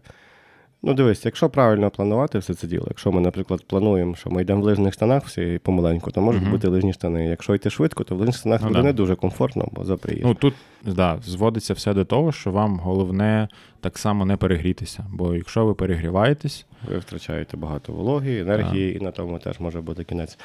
[0.82, 4.60] ну, дивись, якщо правильно планувати все це діло, якщо ми, наприклад, плануємо, що ми йдемо
[4.60, 6.50] в лижних штанах всі помаленьку, то можуть uh-huh.
[6.50, 7.26] бути лижні штани.
[7.26, 8.86] Якщо йти швидко, то в лижних штанах ну, буде да.
[8.86, 10.26] не дуже комфортно, бо за приїзд.
[10.26, 10.54] Ну тут
[10.84, 13.48] да, зводиться все до того, що вам головне
[13.80, 15.06] так само не перегрітися.
[15.12, 18.96] Бо якщо ви перегріваєтесь, ви втрачаєте багато вологи, енергії, yeah.
[18.96, 20.38] і на тому теж може бути кінець.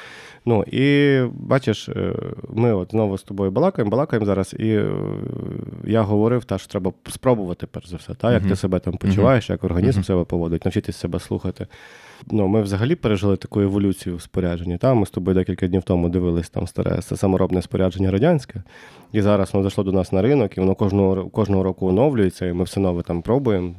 [0.46, 2.14] Ну і бачиш, е,
[2.48, 4.90] ми от знову з тобою балакаємо, балакаємо зараз, і е,
[5.84, 8.48] я говорив, та, що треба спробувати перш за все, та, як uh-huh.
[8.48, 9.52] ти себе там почуваєш, uh-huh.
[9.52, 10.04] як організм uh-huh.
[10.04, 11.66] себе поводить, навчитися себе слухати.
[12.30, 14.78] Ну, Ми взагалі пережили таку еволюцію в спорядженні.
[14.78, 14.94] Та?
[14.94, 18.62] Ми з тобою декілька днів тому дивились там старе саморобне спорядження радянське.
[19.12, 22.52] І зараз воно зайшло до нас на ринок, і воно кожного кожного року оновлюється, і
[22.52, 23.74] ми все нове там пробуємо.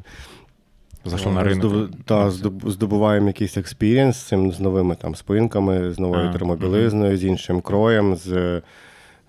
[1.05, 1.89] Зайшло на ринок.
[2.05, 2.31] Та,
[2.65, 8.15] здобуваємо якийсь experience з цим з новими там спинками, з новою термобілизною, з іншим кроєм.
[8.15, 8.61] з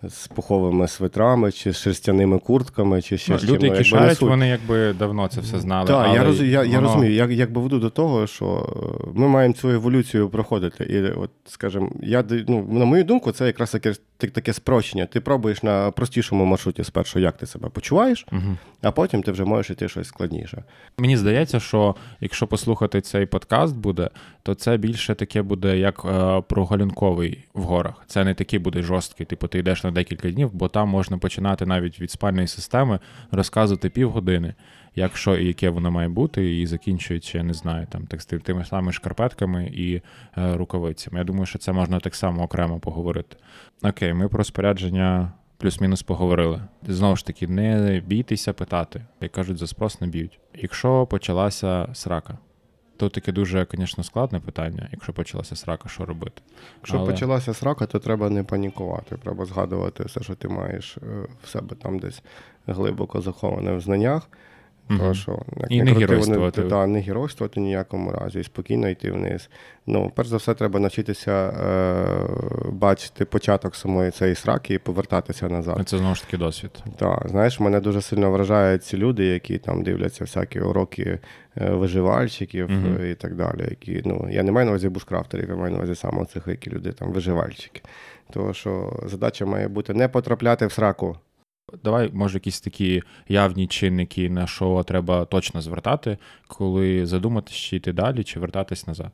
[0.08, 4.48] з пуховими свитрами, чи з шерстяними куртками, чи ще ну, з Люди, які шарять, вони
[4.48, 5.86] якби давно це все знали.
[5.86, 6.72] Так, але я роз, я, воно...
[6.72, 8.68] я розумію, як якби веду до того, що
[9.14, 10.84] ми маємо цю еволюцію проходити.
[10.84, 15.06] І, от, скажімо, я ну, на мою думку, це якраз таке таке спрощення.
[15.06, 18.56] Ти пробуєш на простішому маршруті спершу, як ти себе почуваєш, угу.
[18.84, 20.62] А потім ти вже можеш іти щось складніше.
[20.98, 24.10] Мені здається, що якщо послухати цей подкаст буде,
[24.42, 28.04] то це більше таке буде як е, прогулянковий в горах.
[28.06, 31.66] Це не такий буде жорсткий, типу ти йдеш на декілька днів, бо там можна починати
[31.66, 32.98] навіть від спальної системи
[33.30, 34.54] розказувати півгодини,
[34.96, 38.64] як що і яке воно має бути, і закінчуючи, я не знаю, там так тими
[38.64, 40.02] самими шкарпетками і е,
[40.56, 41.18] рукавицями.
[41.18, 43.36] Я думаю, що це можна так само окремо поговорити.
[43.82, 45.32] Окей, ми про спорядження.
[45.64, 46.60] Плюс-мінус поговорили.
[46.82, 49.04] Знову ж таки, не бійтеся питати.
[49.20, 50.40] Як кажуть, за спрос не б'ють.
[50.54, 52.38] Якщо почалася срака,
[52.96, 56.42] то таке дуже, звісно, складне питання, якщо почалася срака, що робити.
[56.76, 57.10] Якщо Але...
[57.10, 59.16] почалася срака, то треба не панікувати.
[59.16, 61.00] Треба згадувати все, що ти маєш е,
[61.42, 62.22] в себе там десь
[62.66, 64.28] глибоко заховане в знаннях.
[64.90, 64.98] Угу.
[64.98, 66.62] То, що, як і не, геройствувати.
[66.62, 69.48] Та, не геройствувати ніякому разі, і спокійно йти вниз.
[69.86, 75.88] Ну, перш за все, треба навчитися е, бачити початок самої цієї сраки і повертатися назад.
[75.88, 76.70] Це знову ж таки досвід.
[76.96, 81.18] Так, знаєш, мене дуже сильно вражають ці люди, які там дивляться всякі уроки
[81.56, 83.04] е, виживальщиків угу.
[83.04, 83.66] і так далі.
[83.70, 86.70] Які, ну, Я не маю на увазі бушкрафтерів, я маю на увазі саме цих які
[86.70, 87.82] люди там виживальщики.
[88.30, 91.16] Тому що задача має бути не потрапляти в сраку.
[91.84, 97.92] Давай, може, якісь такі явні чинники, на що треба точно звертати, коли задуматись, чи йти
[97.92, 99.12] далі, чи вертатись назад.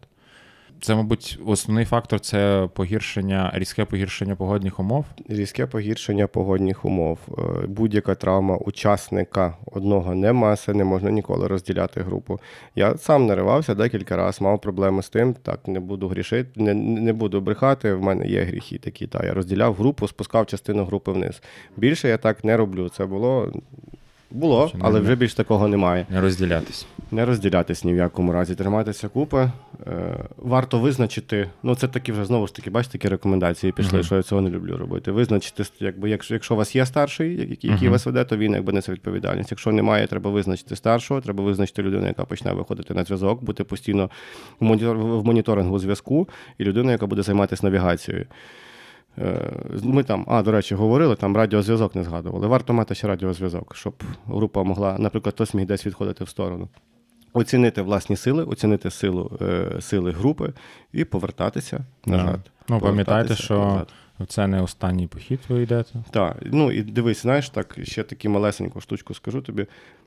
[0.83, 5.05] Це, мабуть, основний фактор це погіршення, різке погіршення погодних умов.
[5.28, 7.18] Різке погіршення погодних умов.
[7.28, 12.41] Е, будь-яка травма учасника одного не маси, не можна ніколи розділяти групу.
[12.74, 15.35] Я сам наривався декілька разів, мав проблеми з тим.
[15.35, 17.95] Так, не буду грішити, не не буду брехати.
[17.95, 19.07] В мене є гріхи такі.
[19.07, 21.43] Та я розділяв групу, спускав частину групи вниз.
[21.76, 22.89] Більше я так не роблю.
[22.89, 23.53] Це було
[24.31, 26.07] було, але вже більш такого немає.
[26.11, 26.87] Не розділятись.
[27.11, 28.55] Не розділятись ні в якому разі.
[28.55, 29.51] Триматися купи.
[29.87, 31.51] Е, варто визначити.
[31.62, 34.03] Ну, це такі вже знову ж таки, бачите, такі рекомендації пішли, uh-huh.
[34.03, 35.12] що я цього не люблю робити.
[35.12, 37.91] Визначити, якби, якщо якщо у вас є старший, який uh-huh.
[37.91, 39.51] вас веде, то він якби несе відповідальність.
[39.51, 44.11] Якщо немає, треба визначити старшого, треба визначити людину, яка почне виходити на зв'язок, бути постійно
[44.61, 46.28] в моніторингу зв'язку,
[46.59, 48.26] і людину, яка буде займатися навігацією.
[49.18, 49.50] Е,
[49.82, 52.46] ми там, а, до речі, говорили, там радіозв'язок не згадували.
[52.46, 56.68] Варто мати ще радіозв'язок, щоб група могла, наприклад, хтось міг десь відходити в сторону.
[57.32, 60.52] Оцінити власні сили, оцінити силу е, сили групи
[60.92, 62.40] і повертатися назад.
[62.68, 63.88] Ну, пам'ятайте, що назад.
[64.28, 66.04] Це не останній похід ви йдете?
[66.11, 69.66] Так, ну і дивись, знаєш, так ще таку малесеньку штучку скажу тобі.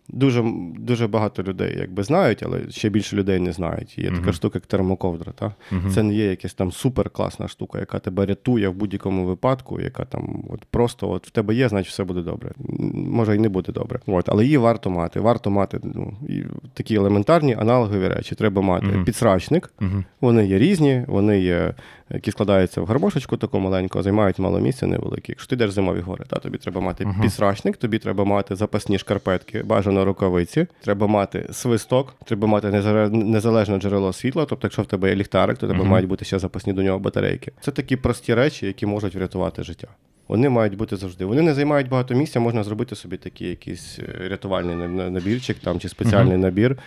[0.09, 0.43] Дуже
[0.79, 3.97] дуже багато людей якби знають, але ще більше людей не знають.
[3.97, 4.19] Є Мгм.
[4.19, 5.31] така штука, як термоковдра.
[5.31, 5.53] Та?
[5.71, 5.91] Мгм.
[5.91, 10.43] Це не є якась там суперкласна штука, яка тебе рятує в будь-якому випадку, яка там
[10.49, 12.51] от просто от в тебе є, значить все буде добре.
[12.93, 13.99] Може і не буде добре.
[14.07, 15.19] От, але її варто мати.
[15.19, 16.43] Варто мати ну, і
[16.73, 18.35] такі елементарні аналогові речі.
[18.35, 19.05] Треба мати Мгм.
[19.05, 19.73] підсрачник.
[20.21, 21.73] Вони є різні, вони є,
[22.13, 25.23] які складаються в гармошечку таку маленьку, займають мало місця невелике.
[25.31, 27.21] Якщо ти йдеш зимові гори, та, тобі треба мати Мгм.
[27.21, 32.69] підсрачник, тобі треба мати запасні шкарпетки, бажано рукавиці, треба мати свисток, треба мати
[33.11, 34.45] незалежне джерело світла.
[34.49, 35.89] Тобто, якщо в тебе є ліхтарик, то тебе Мгм.
[35.89, 37.51] мають бути ще запасні до нього батарейки.
[37.61, 39.87] Це такі прості речі, які можуть врятувати життя.
[40.27, 41.25] Вони мають бути завжди.
[41.25, 45.57] Вони не займають багато місця, можна зробити собі такий якийсь е, рятувальний на- на- набірчик
[45.59, 46.77] там, чи спеціальний набір,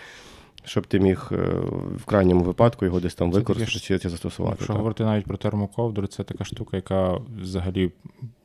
[0.66, 1.36] щоб ти міг е,
[1.96, 4.52] в крайньому випадку його десь там використати чи, це застосувати.
[4.54, 4.76] Якщо так.
[4.76, 7.90] говорити навіть про термоковдру, це така штука, яка взагалі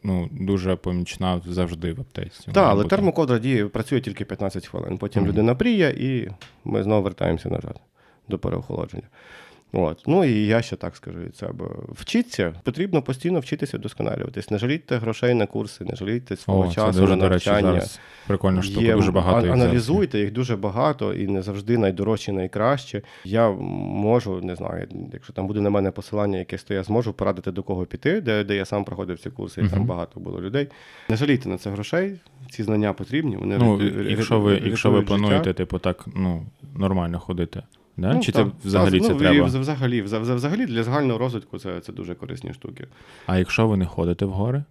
[0.03, 2.51] ну, дуже помічна завжди в аптеці.
[2.51, 2.95] Так, але бути.
[2.95, 4.97] термоковдра діє, працює тільки 15 хвилин.
[4.97, 5.31] Потім Мгм.
[5.31, 6.29] людина пріє, і
[6.65, 7.79] ми знову вертаємося назад
[8.29, 9.07] до переохолодження.
[9.73, 10.03] От.
[10.07, 11.65] Ну і я ще так скажу від себе.
[11.89, 14.51] Вчіться, потрібно постійно вчитися вдосконалюватись.
[14.51, 17.49] Не жалійте грошей на курси, не жалійте свого О, це часу дуже, на до речі,
[17.49, 17.71] навчання.
[17.73, 19.41] зараз прикольна штука, Є, дуже багато.
[19.47, 19.61] зараз.
[19.61, 23.01] аналізуйте, їх дуже багато і не завжди найдорожчі, найкраще.
[23.25, 27.51] Я можу, не знаю, якщо там буде на мене посилання якесь, то я зможу порадити
[27.51, 30.67] до кого піти, де, де я сам проходив ці курси, і там багато було людей.
[31.09, 32.19] Не жалійте на це грошей,
[32.51, 33.37] ці знання потрібні.
[33.37, 35.07] Вони Ну, рятують- якщо ви, рятують якщо ви життя.
[35.07, 36.45] плануєте, типу, так ну,
[36.75, 37.61] нормально ходити.
[38.01, 38.13] Да?
[38.13, 38.47] Ну, Чи так.
[38.47, 39.45] це взагалі Та, це ну, треба?
[39.45, 42.87] Взагалі, вз- вз- взагалі для загального розвитку це, це дуже корисні штуки.
[43.25, 44.63] А якщо ви не ходите в гори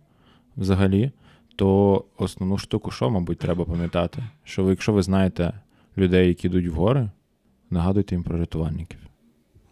[0.56, 1.10] взагалі,
[1.56, 4.22] то основну штуку, що, мабуть, треба пам'ятати?
[4.44, 5.52] Що ви, якщо ви знаєте
[5.98, 7.10] людей, які йдуть в гори,
[7.70, 8.98] нагадуйте їм про рятувальників.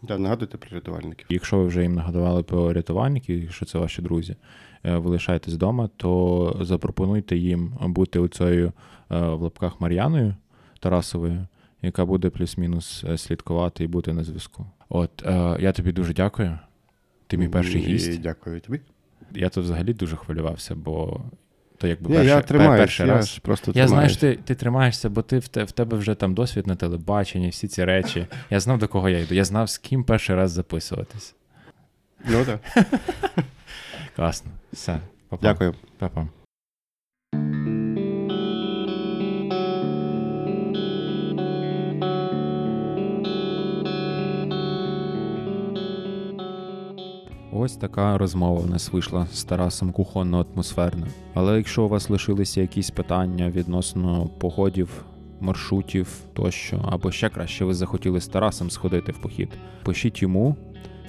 [0.01, 1.27] Да, нагадуйте про рятувальників.
[1.29, 4.35] Якщо ви вже їм нагадували про рятувальників, якщо це ваші друзі,
[4.83, 8.71] е, ви лишаєтесь вдома, то запропонуйте їм бути оцею
[9.11, 10.35] е, в лапках Мар'яною
[10.79, 11.47] Тарасовою,
[11.81, 14.65] яка буде плюс-мінус е, слідкувати і бути на зв'язку.
[14.89, 16.59] От е, я тобі дуже дякую.
[17.27, 18.21] Ти мій перший І гість.
[18.21, 18.81] Дякую тобі.
[19.31, 21.21] Я тут взагалі дуже хвилювався, бо
[21.77, 23.39] то якби перший, я тримаюсь, перший я раз.
[23.39, 26.33] просто Я знаю, що ти, ти тримаєшся, бо ти в, те, в тебе вже там
[26.33, 28.27] досвід на телебаченні, всі ці речі.
[28.49, 29.35] Я знав, до кого я йду.
[29.35, 31.35] Я знав, з ким перший раз записуватись.
[32.25, 32.59] Ну, так.
[34.15, 34.51] Класно.
[34.73, 34.99] Все.
[35.29, 35.47] Па-па.
[35.47, 35.75] Дякую.
[35.97, 36.27] Па-па.
[47.61, 51.07] Ось така розмова в нас вийшла з Тарасом кухонно атмосферна.
[51.33, 55.05] Але якщо у вас лишилися якісь питання відносно погодів,
[55.39, 59.49] маршрутів тощо, або ще краще ви захотіли з Тарасом сходити в похід,
[59.83, 60.55] пишіть йому.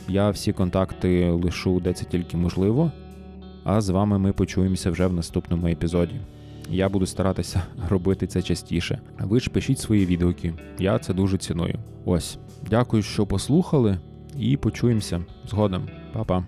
[0.09, 2.93] Я всі контакти лишу, де це тільки можливо.
[3.65, 6.21] А з вами ми почуємося вже в наступному епізоді.
[6.71, 9.01] Я буду старатися робити це частіше.
[9.19, 10.55] Ви ж пишіть свої відгуки.
[10.79, 11.79] Я це дуже ціную.
[12.05, 12.39] Ось,
[12.71, 13.99] дякую, що послухали,
[14.39, 15.89] і почуємося згодом.
[16.15, 16.45] Па-па.